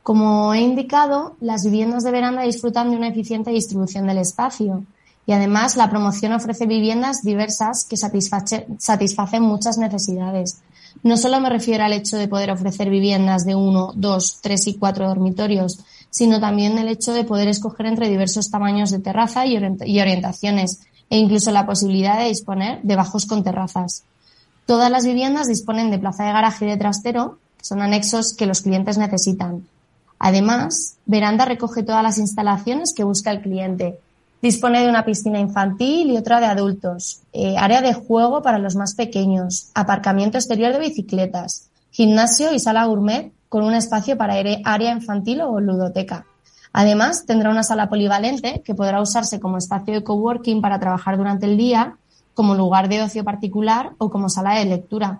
Como 0.02 0.54
he 0.54 0.62
indicado, 0.62 1.36
las 1.42 1.66
viviendas 1.66 2.06
de 2.06 2.12
veranda 2.12 2.44
disfrutan 2.44 2.90
de 2.90 2.96
una 2.96 3.10
eficiente 3.10 3.52
distribución 3.52 4.08
del 4.08 4.20
espacio 4.20 4.86
y 5.26 5.34
además 5.34 5.76
la 5.76 5.90
promoción 5.90 6.32
ofrece 6.32 6.68
viviendas 6.68 7.22
diversas 7.22 7.84
que 7.84 7.98
satisfacen 7.98 9.44
muchas 9.44 9.78
necesidades, 9.78 10.62
no 11.04 11.18
solo 11.18 11.40
me 11.40 11.50
refiero 11.50 11.84
al 11.84 11.94
hecho 11.94 12.18
de 12.18 12.28
poder 12.28 12.52
ofrecer 12.52 12.90
viviendas 12.90 13.46
de 13.46 13.56
uno, 13.56 13.92
dos, 13.96 14.40
tres 14.42 14.68
y 14.68 14.76
cuatro 14.76 15.08
dormitorios, 15.08 15.80
sino 16.10 16.40
también 16.40 16.78
el 16.78 16.90
hecho 16.90 17.14
de 17.14 17.24
poder 17.24 17.48
escoger 17.48 17.86
entre 17.88 18.10
diversos 18.10 18.52
tamaños 18.52 18.92
de 18.92 19.00
terraza 19.00 19.46
y, 19.46 19.58
orientaciones 19.58 20.82
e 21.10 21.18
incluso 21.18 21.52
la 21.52 21.66
posibilidad 21.66 22.20
de 22.20 22.28
disponer 22.28 22.82
de 22.84 22.96
bajos 22.96 23.26
con 23.26 23.44
terrazas. 23.44 24.04
Todas 24.66 24.92
las 24.92 25.06
viviendas 25.06 25.48
disponen 25.48 25.90
de 25.90 26.00
plaza 26.00 26.26
de 26.26 26.34
garaje 26.34 26.66
y 26.66 26.70
de 26.70 26.78
trastero, 26.78 27.40
son 27.62 27.82
anexos 27.82 28.34
que 28.34 28.46
los 28.46 28.62
clientes 28.62 28.98
necesitan. 28.98 29.68
Además, 30.20 30.96
Veranda 31.06 31.46
recoge 31.46 31.84
todas 31.84 32.04
las 32.04 32.18
instalaciones 32.18 32.94
que 32.94 33.04
busca 33.04 33.32
el 33.32 33.42
cliente, 33.42 34.00
Dispone 34.42 34.82
de 34.82 34.90
una 34.90 35.06
piscina 35.06 35.40
infantil 35.40 36.10
y 36.10 36.18
otra 36.18 36.40
de 36.40 36.48
adultos, 36.48 37.22
eh, 37.32 37.58
área 37.58 37.82
de 37.82 37.94
juego 37.94 38.42
para 38.42 38.58
los 38.58 38.76
más 38.76 38.96
pequeños, 38.96 39.70
aparcamiento 39.76 40.40
exterior 40.40 40.74
de 40.74 40.80
bicicletas, 40.80 41.70
gimnasio 41.92 42.52
y 42.52 42.60
sala 42.60 42.86
gourmet 42.86 43.32
con 43.50 43.64
un 43.64 43.76
espacio 43.76 44.18
para 44.18 44.36
área 44.64 44.92
infantil 44.92 45.42
o 45.42 45.60
ludoteca. 45.60 46.26
Además, 46.74 47.26
tendrá 47.28 47.52
una 47.52 47.64
sala 47.64 47.88
polivalente 47.88 48.64
que 48.66 48.74
podrá 48.74 49.00
usarse 49.02 49.40
como 49.40 49.58
espacio 49.58 49.94
de 49.94 50.04
coworking 50.04 50.62
para 50.62 50.80
trabajar 50.80 51.18
durante 51.18 51.46
el 51.46 51.58
día, 51.58 51.98
como 52.34 52.56
lugar 52.56 52.90
de 52.90 53.04
ocio 53.04 53.24
particular 53.24 53.92
o 54.00 54.10
como 54.10 54.30
sala 54.30 54.56
de 54.56 54.66
lectura. 54.66 55.20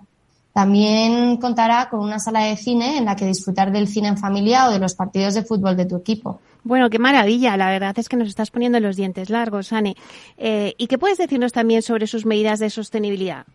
También 0.52 1.38
contará 1.38 1.88
con 1.88 2.00
una 2.00 2.18
sala 2.18 2.40
de 2.40 2.56
cine 2.56 2.98
en 2.98 3.06
la 3.06 3.16
que 3.16 3.26
disfrutar 3.26 3.72
del 3.72 3.88
cine 3.88 4.08
en 4.08 4.18
familia 4.18 4.68
o 4.68 4.70
de 4.70 4.78
los 4.78 4.94
partidos 4.94 5.34
de 5.34 5.44
fútbol 5.44 5.76
de 5.76 5.86
tu 5.86 5.96
equipo. 5.96 6.40
Bueno, 6.64 6.90
qué 6.90 6.98
maravilla. 6.98 7.56
La 7.56 7.70
verdad 7.70 7.98
es 7.98 8.08
que 8.08 8.16
nos 8.16 8.28
estás 8.28 8.50
poniendo 8.50 8.78
los 8.78 8.96
dientes 8.96 9.30
largos, 9.30 9.72
Anne. 9.72 9.96
Eh, 10.36 10.74
¿Y 10.78 10.86
qué 10.86 10.98
puedes 10.98 11.18
decirnos 11.18 11.52
también 11.52 11.82
sobre 11.82 12.06
sus 12.06 12.26
medidas 12.26 12.58
de 12.58 12.70
sostenibilidad? 12.70 13.46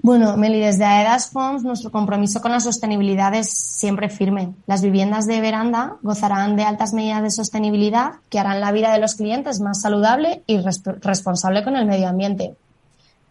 Bueno, 0.00 0.36
Meli, 0.36 0.60
desde 0.60 0.84
AEDAS 0.84 1.34
Homes 1.34 1.64
nuestro 1.64 1.90
compromiso 1.90 2.40
con 2.40 2.52
la 2.52 2.60
sostenibilidad 2.60 3.34
es 3.34 3.50
siempre 3.50 4.08
firme. 4.08 4.54
Las 4.66 4.80
viviendas 4.80 5.26
de 5.26 5.40
veranda 5.40 5.96
gozarán 6.02 6.56
de 6.56 6.62
altas 6.62 6.94
medidas 6.94 7.22
de 7.22 7.30
sostenibilidad 7.30 8.12
que 8.28 8.38
harán 8.38 8.60
la 8.60 8.70
vida 8.70 8.92
de 8.92 9.00
los 9.00 9.16
clientes 9.16 9.60
más 9.60 9.80
saludable 9.80 10.42
y 10.46 10.60
responsable 11.02 11.64
con 11.64 11.76
el 11.76 11.86
medio 11.86 12.08
ambiente. 12.08 12.54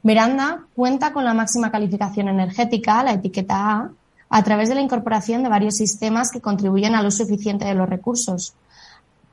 Veranda 0.08 0.63
cuenta 0.74 1.12
con 1.12 1.26
la 1.26 1.34
máxima 1.34 1.70
calificación 1.70 2.30
energética, 2.30 3.04
la 3.04 3.12
etiqueta 3.12 3.74
A, 3.74 3.91
a 4.30 4.41
través 4.41 4.70
de 4.70 4.76
la 4.76 4.80
incorporación 4.80 5.43
de 5.43 5.50
varios 5.50 5.76
sistemas 5.76 6.32
que 6.32 6.39
contribuyen 6.39 6.96
al 6.96 7.08
uso 7.08 7.24
eficiente 7.24 7.65
de 7.65 7.74
los 7.74 7.89
recursos. 7.89 8.54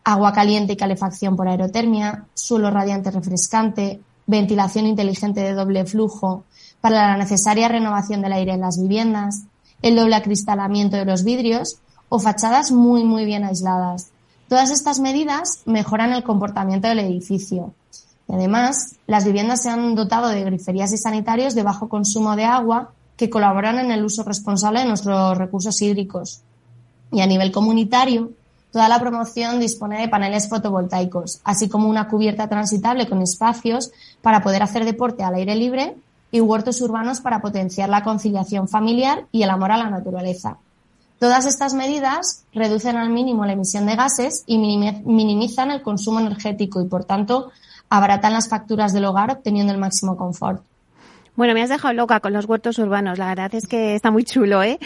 Agua 0.03 0.33
caliente 0.33 0.73
y 0.73 0.77
calefacción 0.77 1.37
por 1.37 1.47
aerotermia, 1.47 2.25
suelo 2.35 2.73
radiante 2.73 3.13
refrescante, 3.13 4.01
ventilación 4.27 4.87
inteligente 4.87 5.43
de 5.43 5.53
doble 5.53 5.87
flujo 5.87 6.43
para 6.81 7.07
la 7.07 7.17
necesaria 7.19 7.69
renovación 7.69 8.21
del 8.21 8.33
aire 8.33 8.55
en 8.55 8.63
las 8.63 8.77
viviendas, 8.77 9.45
el 9.81 9.95
doble 9.95 10.17
acristalamiento 10.17 10.97
de 10.97 11.05
los 11.05 11.23
vidrios 11.23 11.79
o 12.09 12.19
fachadas 12.19 12.73
muy 12.73 13.05
muy 13.05 13.25
bien 13.25 13.45
aisladas. 13.45 14.11
Todas 14.49 14.73
estas 14.73 14.99
medidas 14.99 15.61
mejoran 15.67 16.13
el 16.13 16.25
comportamiento 16.25 16.89
del 16.89 16.99
edificio. 16.99 17.73
Además, 18.29 18.97
las 19.07 19.25
viviendas 19.25 19.63
se 19.63 19.71
han 19.71 19.95
dotado 19.95 20.29
de 20.29 20.45
griferías 20.45 20.93
y 20.93 20.99
sanitarios 20.99 21.55
de 21.55 21.63
bajo 21.63 21.89
consumo 21.89 22.37
de 22.37 22.45
agua 22.45 22.93
que 23.17 23.31
colaboran 23.31 23.79
en 23.79 23.91
el 23.91 24.05
uso 24.05 24.23
responsable 24.25 24.81
de 24.81 24.87
nuestros 24.87 25.39
recursos 25.39 25.81
hídricos. 25.83 26.41
Y 27.13 27.21
a 27.21 27.27
nivel 27.27 27.53
comunitario, 27.53 28.33
toda 28.73 28.89
la 28.89 28.99
promoción 28.99 29.61
dispone 29.61 30.01
de 30.01 30.09
paneles 30.09 30.49
fotovoltaicos, 30.49 31.41
así 31.45 31.69
como 31.69 31.89
una 31.89 32.09
cubierta 32.09 32.49
transitable 32.49 33.09
con 33.09 33.23
espacios 33.23 33.93
para 34.21 34.43
poder 34.43 34.63
hacer 34.63 34.85
deporte 34.85 35.23
al 35.23 35.37
aire 35.37 35.55
libre 35.55 35.95
y 36.33 36.41
huertos 36.41 36.81
urbanos 36.81 37.21
para 37.21 37.41
potenciar 37.41 37.89
la 37.89 38.03
conciliación 38.03 38.69
familiar 38.69 39.27
y 39.31 39.45
el 39.45 39.51
amor 39.51 39.71
a 39.71 39.77
la 39.77 39.91
naturaleza. 39.91 40.57
Todas 41.21 41.47
estas 41.47 41.75
medidas 41.75 42.43
reducen 42.53 42.97
al 42.97 43.11
mínimo 43.11 43.47
la 43.47 43.53
emisión 43.53 43.87
de 43.87 43.95
gases 43.95 44.43
y 44.47 44.59
minimizan 44.59 45.71
el 45.71 45.83
consumo 45.83 46.19
energético 46.19 46.81
y, 46.83 46.87
por 46.87 47.05
tanto, 47.05 47.53
abaratan 47.97 48.33
las 48.33 48.49
facturas 48.49 48.93
del 48.93 49.05
hogar 49.05 49.31
obteniendo 49.31 49.73
el 49.73 49.79
máximo 49.79 50.17
confort. 50.17 50.63
Bueno, 51.37 51.55
me 51.55 51.63
has 51.63 51.69
dejado 51.69 51.95
loca 51.95 52.21
con 52.21 52.33
los 52.33 52.47
huertos 52.47 52.79
urbanos. 52.79 53.19
La 53.19 53.27
verdad 53.27 53.55
es 53.55 53.67
que 53.67 53.95
está 53.95 54.11
muy 54.11 54.25
chulo, 54.25 54.63
¿eh? 54.63 54.79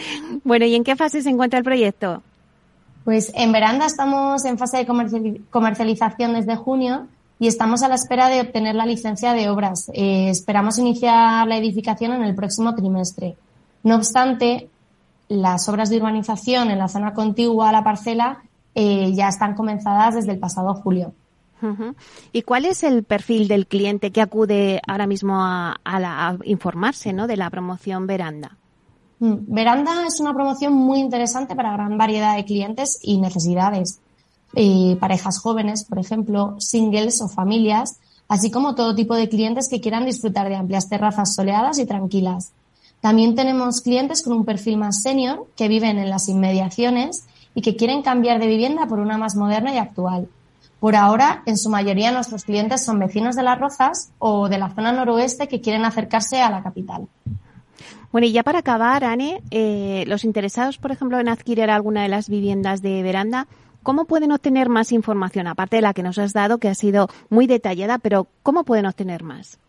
Bueno, 0.43 0.65
¿y 0.65 0.75
en 0.75 0.83
qué 0.83 0.95
fase 0.95 1.21
se 1.21 1.29
encuentra 1.29 1.59
el 1.59 1.65
proyecto? 1.65 2.23
Pues 3.03 3.31
en 3.35 3.51
Veranda 3.51 3.85
estamos 3.85 4.45
en 4.45 4.57
fase 4.57 4.77
de 4.77 5.41
comercialización 5.49 6.33
desde 6.33 6.55
junio 6.55 7.07
y 7.39 7.47
estamos 7.47 7.83
a 7.83 7.87
la 7.87 7.95
espera 7.95 8.27
de 8.29 8.41
obtener 8.41 8.75
la 8.75 8.85
licencia 8.85 9.33
de 9.33 9.49
obras. 9.49 9.89
Eh, 9.93 10.29
esperamos 10.29 10.77
iniciar 10.77 11.47
la 11.47 11.57
edificación 11.57 12.13
en 12.13 12.23
el 12.23 12.35
próximo 12.35 12.75
trimestre. 12.75 13.35
No 13.83 13.95
obstante, 13.95 14.69
las 15.29 15.69
obras 15.69 15.89
de 15.89 15.97
urbanización 15.97 16.71
en 16.71 16.79
la 16.79 16.87
zona 16.87 17.13
contigua 17.13 17.69
a 17.69 17.71
la 17.71 17.83
parcela 17.83 18.39
eh, 18.75 19.13
ya 19.13 19.29
están 19.29 19.55
comenzadas 19.55 20.15
desde 20.15 20.31
el 20.31 20.39
pasado 20.39 20.73
julio. 20.73 21.13
¿Y 22.31 22.41
cuál 22.43 22.65
es 22.65 22.83
el 22.83 23.03
perfil 23.03 23.47
del 23.47 23.67
cliente 23.67 24.11
que 24.11 24.21
acude 24.21 24.81
ahora 24.87 25.07
mismo 25.07 25.35
a, 25.35 26.37
informarse 26.43 27.13
¿no? 27.13 27.27
de 27.27 27.37
la 27.37 27.49
promoción 27.49 28.07
Veranda? 28.07 28.57
Mm, 29.19 29.35
Veranda 29.47 30.07
es 30.07 30.19
una 30.19 30.33
promoción 30.33 30.73
muy 30.73 30.99
interesante 30.99 31.55
para 31.55 31.73
gran 31.73 31.97
variedad 31.97 32.35
de 32.35 32.45
clientes 32.45 32.99
y 33.01 33.19
necesidades. 33.19 33.99
Eh, 34.55 34.97
parejas 34.99 35.39
jóvenes, 35.39 35.83
por 35.83 35.99
ejemplo, 35.99 36.55
singles 36.59 37.21
o 37.21 37.27
familias, 37.27 37.99
así 38.27 38.49
como 38.49 38.75
todo 38.75 38.95
tipo 38.95 39.15
de 39.15 39.29
clientes 39.29 39.67
que 39.69 39.81
quieran 39.81 40.05
disfrutar 40.05 40.49
de 40.49 40.55
amplias 40.55 40.89
terrazas 40.89 41.35
soleadas 41.35 41.77
y 41.79 41.85
tranquilas. 41.85 42.51
También 43.01 43.35
tenemos 43.35 43.81
clientes 43.81 44.21
con 44.21 44.33
un 44.33 44.45
perfil 44.45 44.77
más 44.77 45.01
senior 45.01 45.47
que 45.55 45.67
viven 45.67 45.97
en 45.97 46.09
las 46.09 46.27
inmediaciones 46.29 47.25
y 47.55 47.61
que 47.61 47.75
quieren 47.75 48.01
cambiar 48.01 48.39
de 48.39 48.47
vivienda 48.47 48.87
por 48.87 48.99
una 48.99 49.17
más 49.17 49.35
moderna 49.35 49.73
y 49.73 49.77
actual. 49.77 50.27
Por 50.79 50.95
ahora, 50.95 51.43
en 51.45 51.57
su 51.57 51.69
mayoría 51.69 52.11
nuestros 52.11 52.45
clientes 52.45 52.85
son 52.85 52.99
vecinos 52.99 53.35
de 53.35 53.43
Las 53.43 53.59
Rozas 53.59 54.11
o 54.17 54.47
de 54.47 54.57
la 54.57 54.69
zona 54.69 54.93
noroeste 54.93 55.47
que 55.47 55.59
quieren 55.59 55.83
acercarse 55.83 56.41
a 56.41 56.49
la 56.49 56.63
capital. 56.63 57.07
Bueno, 58.11 58.27
y 58.27 58.31
ya 58.31 58.43
para 58.43 58.59
acabar, 58.59 59.03
Anne, 59.03 59.43
eh, 59.51 60.03
los 60.07 60.23
interesados, 60.23 60.77
por 60.77 60.91
ejemplo, 60.91 61.19
en 61.19 61.27
adquirir 61.27 61.69
alguna 61.69 62.03
de 62.03 62.09
las 62.09 62.29
viviendas 62.29 62.81
de 62.81 63.03
veranda, 63.03 63.47
¿cómo 63.83 64.05
pueden 64.05 64.31
obtener 64.31 64.69
más 64.69 64.91
información? 64.91 65.47
Aparte 65.47 65.75
de 65.75 65.81
la 65.81 65.93
que 65.93 66.01
nos 66.01 66.17
has 66.17 66.33
dado, 66.33 66.57
que 66.57 66.69
ha 66.69 66.75
sido 66.75 67.09
muy 67.29 67.45
detallada, 67.45 67.99
pero 67.99 68.27
¿cómo 68.41 68.63
pueden 68.63 68.85
obtener 68.85 69.21
más? 69.21 69.59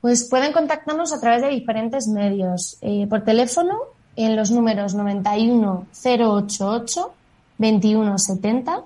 Pues 0.00 0.28
pueden 0.28 0.52
contactarnos 0.52 1.12
a 1.12 1.20
través 1.20 1.42
de 1.42 1.48
diferentes 1.48 2.08
medios. 2.08 2.76
Eh, 2.80 3.06
por 3.08 3.22
teléfono, 3.22 3.78
en 4.16 4.36
los 4.36 4.50
números 4.50 4.94
91 4.94 5.86
088 5.92 7.12
2170 7.58 8.84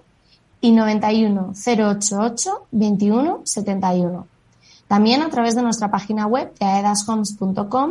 y 0.64 0.70
91 0.70 1.52
088 1.52 2.66
21 2.70 3.40
71. 3.44 4.26
También 4.88 5.20
a 5.20 5.28
través 5.28 5.54
de 5.54 5.60
nuestra 5.60 5.90
página 5.90 6.26
web 6.26 6.54
de 6.58 6.64
aedashomes.com 6.64 7.90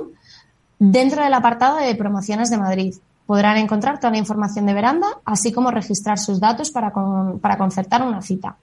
dentro 0.79 1.23
del 1.23 1.35
apartado 1.35 1.77
de 1.77 1.93
promociones 1.93 2.49
de 2.49 2.57
Madrid. 2.57 2.95
Podrán 3.27 3.57
encontrar 3.57 3.99
toda 3.99 4.09
la 4.09 4.17
información 4.17 4.65
de 4.65 4.73
veranda, 4.73 5.05
así 5.23 5.51
como 5.51 5.69
registrar 5.69 6.17
sus 6.17 6.39
datos 6.39 6.71
para, 6.71 6.91
para 7.39 7.59
concertar 7.59 8.01
una 8.01 8.23
cita. 8.23 8.57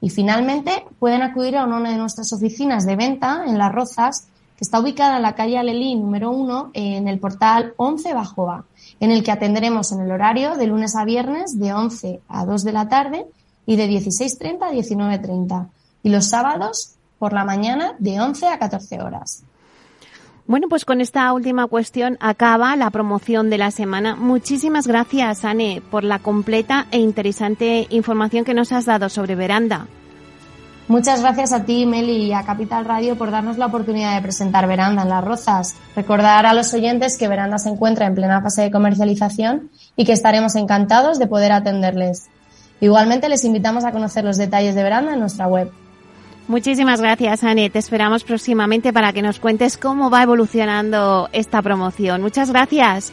Y 0.00 0.10
finalmente 0.10 0.84
pueden 0.98 1.22
acudir 1.22 1.56
a 1.56 1.64
una 1.64 1.90
de 1.90 1.96
nuestras 1.96 2.32
oficinas 2.32 2.84
de 2.84 2.96
venta 2.96 3.44
en 3.46 3.56
Las 3.56 3.70
Rozas, 3.70 4.26
que 4.56 4.64
está 4.64 4.80
ubicada 4.80 5.18
en 5.18 5.22
la 5.22 5.36
calle 5.36 5.58
Alelí 5.58 5.94
número 5.94 6.32
1 6.32 6.70
en 6.72 7.06
el 7.06 7.20
portal 7.20 7.72
11 7.76 8.14
Bajo 8.14 8.50
A, 8.50 8.64
en 8.98 9.12
el 9.12 9.22
que 9.22 9.30
atenderemos 9.30 9.92
en 9.92 10.00
el 10.00 10.10
horario 10.10 10.56
de 10.56 10.66
lunes 10.66 10.96
a 10.96 11.04
viernes 11.04 11.56
de 11.56 11.72
11 11.72 12.20
a 12.26 12.44
2 12.44 12.64
de 12.64 12.72
la 12.72 12.88
tarde 12.88 13.26
y 13.66 13.76
de 13.76 13.88
16.30 13.88 14.62
a 14.62 14.72
19.30. 14.72 15.68
Y 16.02 16.10
los 16.10 16.28
sábados 16.28 16.94
por 17.18 17.32
la 17.32 17.44
mañana 17.44 17.94
de 17.98 18.20
11 18.20 18.48
a 18.48 18.58
14 18.58 19.00
horas. 19.00 19.44
Bueno, 20.46 20.68
pues 20.68 20.84
con 20.84 21.00
esta 21.00 21.32
última 21.32 21.66
cuestión 21.66 22.18
acaba 22.20 22.76
la 22.76 22.90
promoción 22.90 23.48
de 23.48 23.56
la 23.56 23.70
semana. 23.70 24.14
Muchísimas 24.14 24.86
gracias, 24.86 25.44
Ane, 25.46 25.82
por 25.90 26.04
la 26.04 26.18
completa 26.18 26.86
e 26.90 26.98
interesante 26.98 27.86
información 27.88 28.44
que 28.44 28.52
nos 28.52 28.70
has 28.70 28.84
dado 28.84 29.08
sobre 29.08 29.36
Veranda. 29.36 29.86
Muchas 30.86 31.22
gracias 31.22 31.54
a 31.54 31.64
ti, 31.64 31.86
Meli, 31.86 32.26
y 32.26 32.32
a 32.34 32.44
Capital 32.44 32.84
Radio 32.84 33.16
por 33.16 33.30
darnos 33.30 33.56
la 33.56 33.66
oportunidad 33.66 34.14
de 34.14 34.20
presentar 34.20 34.68
Veranda 34.68 35.02
en 35.02 35.08
Las 35.08 35.24
Rozas. 35.24 35.76
Recordar 35.96 36.44
a 36.44 36.52
los 36.52 36.74
oyentes 36.74 37.16
que 37.16 37.26
Veranda 37.26 37.56
se 37.56 37.70
encuentra 37.70 38.04
en 38.04 38.14
plena 38.14 38.42
fase 38.42 38.60
de 38.60 38.70
comercialización 38.70 39.70
y 39.96 40.04
que 40.04 40.12
estaremos 40.12 40.56
encantados 40.56 41.18
de 41.18 41.26
poder 41.26 41.52
atenderles. 41.52 42.28
Igualmente 42.80 43.28
les 43.28 43.44
invitamos 43.44 43.84
a 43.84 43.92
conocer 43.92 44.24
los 44.24 44.36
detalles 44.36 44.74
de 44.74 44.82
verano 44.82 45.12
en 45.12 45.20
nuestra 45.20 45.46
web. 45.46 45.70
Muchísimas 46.46 47.00
gracias, 47.00 47.42
Anet. 47.42 47.72
Te 47.72 47.78
esperamos 47.78 48.22
próximamente 48.22 48.92
para 48.92 49.12
que 49.14 49.22
nos 49.22 49.40
cuentes 49.40 49.78
cómo 49.78 50.10
va 50.10 50.22
evolucionando 50.22 51.30
esta 51.32 51.62
promoción. 51.62 52.20
Muchas 52.20 52.50
gracias. 52.50 53.12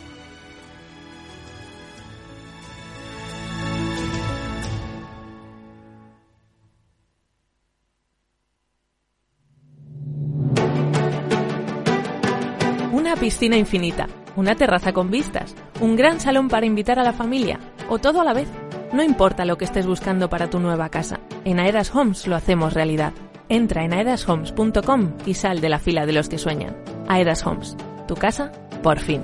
Una 12.91 13.15
piscina 13.15 13.55
infinita, 13.55 14.07
una 14.35 14.55
terraza 14.55 14.91
con 14.91 15.09
vistas, 15.09 15.55
un 15.79 15.95
gran 15.95 16.19
salón 16.19 16.49
para 16.49 16.65
invitar 16.65 16.99
a 16.99 17.03
la 17.03 17.13
familia 17.13 17.59
o 17.89 17.97
todo 17.97 18.19
a 18.19 18.25
la 18.25 18.33
vez. 18.33 18.47
No 18.93 19.03
importa 19.03 19.45
lo 19.45 19.57
que 19.57 19.65
estés 19.65 19.87
buscando 19.87 20.29
para 20.29 20.49
tu 20.49 20.59
nueva 20.59 20.89
casa, 20.89 21.19
en 21.45 21.59
Aedas 21.59 21.95
Homes 21.95 22.27
lo 22.27 22.35
hacemos 22.35 22.73
realidad. 22.73 23.13
Entra 23.47 23.83
en 23.83 23.93
aedashomes.com 23.93 25.13
y 25.25 25.33
sal 25.33 25.61
de 25.61 25.69
la 25.69 25.79
fila 25.79 26.05
de 26.05 26.13
los 26.13 26.27
que 26.27 26.37
sueñan. 26.37 26.75
Aedas 27.07 27.45
Homes, 27.45 27.77
tu 28.07 28.15
casa, 28.15 28.51
por 28.83 28.99
fin. 28.99 29.21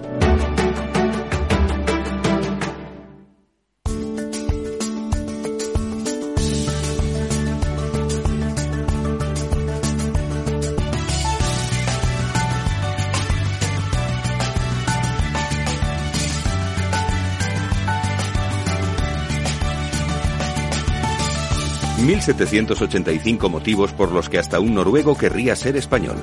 1785 22.17 23.47
motivos 23.47 23.93
por 23.93 24.12
los 24.12 24.27
que 24.27 24.39
hasta 24.39 24.60
un 24.60 24.73
noruego 24.73 25.15
querría 25.15 25.56
ser 25.56 25.77
español. 25.77 26.17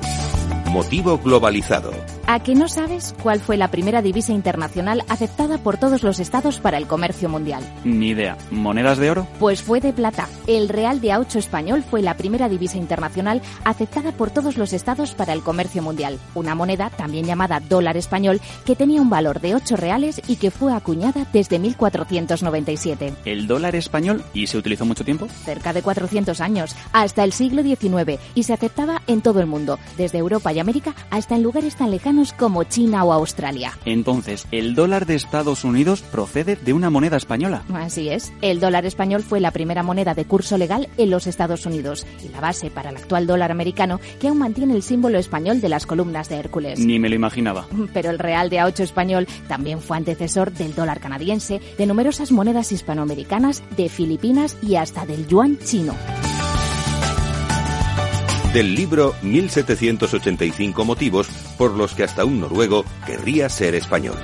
Motivo 0.65 1.17
globalizado. 1.19 1.91
¿A 2.27 2.39
que 2.39 2.55
no 2.55 2.67
sabes 2.67 3.13
cuál 3.21 3.39
fue 3.39 3.55
la 3.55 3.69
primera 3.69 4.01
divisa 4.01 4.33
internacional 4.33 5.03
aceptada 5.09 5.59
por 5.59 5.77
todos 5.77 6.01
los 6.01 6.19
estados 6.19 6.59
para 6.59 6.79
el 6.79 6.87
comercio 6.87 7.29
mundial? 7.29 7.63
Ni 7.83 8.09
idea. 8.09 8.35
¿Monedas 8.49 8.97
de 8.97 9.11
oro? 9.11 9.27
Pues 9.39 9.61
fue 9.61 9.79
de 9.79 9.93
plata. 9.93 10.27
El 10.47 10.67
real 10.67 11.01
de 11.01 11.09
A8 11.09 11.35
español 11.35 11.83
fue 11.87 12.01
la 12.01 12.17
primera 12.17 12.49
divisa 12.49 12.77
internacional 12.77 13.43
aceptada 13.63 14.11
por 14.11 14.31
todos 14.31 14.57
los 14.57 14.73
estados 14.73 15.13
para 15.13 15.33
el 15.33 15.43
comercio 15.43 15.83
mundial. 15.83 16.17
Una 16.33 16.55
moneda, 16.55 16.89
también 16.89 17.25
llamada 17.25 17.59
dólar 17.59 17.95
español, 17.95 18.41
que 18.65 18.75
tenía 18.75 19.01
un 19.01 19.09
valor 19.11 19.39
de 19.39 19.53
8 19.53 19.75
reales 19.75 20.19
y 20.27 20.37
que 20.37 20.49
fue 20.49 20.73
acuñada 20.73 21.27
desde 21.31 21.59
1497. 21.59 23.13
¿El 23.25 23.45
dólar 23.45 23.75
español? 23.75 24.23
¿Y 24.33 24.47
se 24.47 24.57
utilizó 24.57 24.83
mucho 24.83 25.05
tiempo? 25.05 25.27
Cerca 25.27 25.73
de 25.73 25.83
400 25.83 26.41
años, 26.41 26.75
hasta 26.91 27.23
el 27.23 27.33
siglo 27.33 27.61
XIX, 27.61 28.19
y 28.33 28.43
se 28.43 28.53
aceptaba 28.53 29.03
en 29.05 29.21
todo 29.21 29.41
el 29.41 29.45
mundo, 29.45 29.77
desde 29.95 30.17
Europa 30.17 30.51
y 30.51 30.57
América 30.57 30.95
hasta 31.11 31.35
en 31.35 31.43
lugares 31.43 31.75
tan 31.75 31.91
lejanos 31.91 32.14
como 32.37 32.63
China 32.63 33.03
o 33.03 33.13
Australia. 33.13 33.77
Entonces, 33.85 34.47
¿el 34.51 34.75
dólar 34.75 35.05
de 35.05 35.15
Estados 35.15 35.63
Unidos 35.63 36.01
procede 36.01 36.55
de 36.55 36.73
una 36.73 36.89
moneda 36.89 37.17
española? 37.17 37.63
Así 37.73 38.09
es. 38.09 38.33
El 38.41 38.59
dólar 38.59 38.85
español 38.85 39.23
fue 39.23 39.39
la 39.39 39.51
primera 39.51 39.83
moneda 39.83 40.13
de 40.13 40.25
curso 40.25 40.57
legal 40.57 40.87
en 40.97 41.09
los 41.09 41.27
Estados 41.27 41.65
Unidos 41.65 42.05
y 42.23 42.29
la 42.29 42.39
base 42.39 42.69
para 42.69 42.89
el 42.89 42.97
actual 42.97 43.27
dólar 43.27 43.51
americano 43.51 43.99
que 44.19 44.29
aún 44.29 44.39
mantiene 44.39 44.73
el 44.73 44.83
símbolo 44.83 45.19
español 45.19 45.61
de 45.61 45.69
las 45.69 45.85
columnas 45.85 46.29
de 46.29 46.37
Hércules. 46.37 46.79
Ni 46.79 46.99
me 46.99 47.09
lo 47.09 47.15
imaginaba. 47.15 47.67
Pero 47.93 48.09
el 48.09 48.19
real 48.19 48.49
de 48.49 48.57
A8 48.57 48.79
español 48.79 49.27
también 49.47 49.81
fue 49.81 49.97
antecesor 49.97 50.51
del 50.51 50.73
dólar 50.75 50.99
canadiense, 50.99 51.61
de 51.77 51.85
numerosas 51.85 52.31
monedas 52.31 52.71
hispanoamericanas, 52.71 53.63
de 53.75 53.89
Filipinas 53.89 54.57
y 54.61 54.75
hasta 54.75 55.05
del 55.05 55.27
yuan 55.27 55.57
chino 55.59 55.95
del 58.55 58.73
libro 58.73 59.13
1785 59.21 60.85
motivos 60.85 61.27
por 61.57 61.71
los 61.71 61.93
que 61.93 62.03
hasta 62.03 62.23
un 62.23 62.39
noruego 62.39 62.85
querría 63.05 63.49
ser 63.49 63.75
español. 63.75 64.15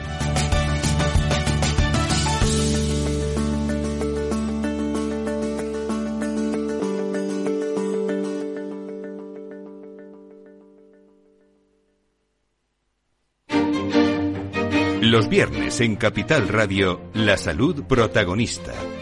Los 15.01 15.27
viernes 15.27 15.81
en 15.81 15.97
Capital 15.97 16.47
Radio, 16.47 17.01
La 17.13 17.35
Salud 17.35 17.83
Protagonista. 17.83 18.71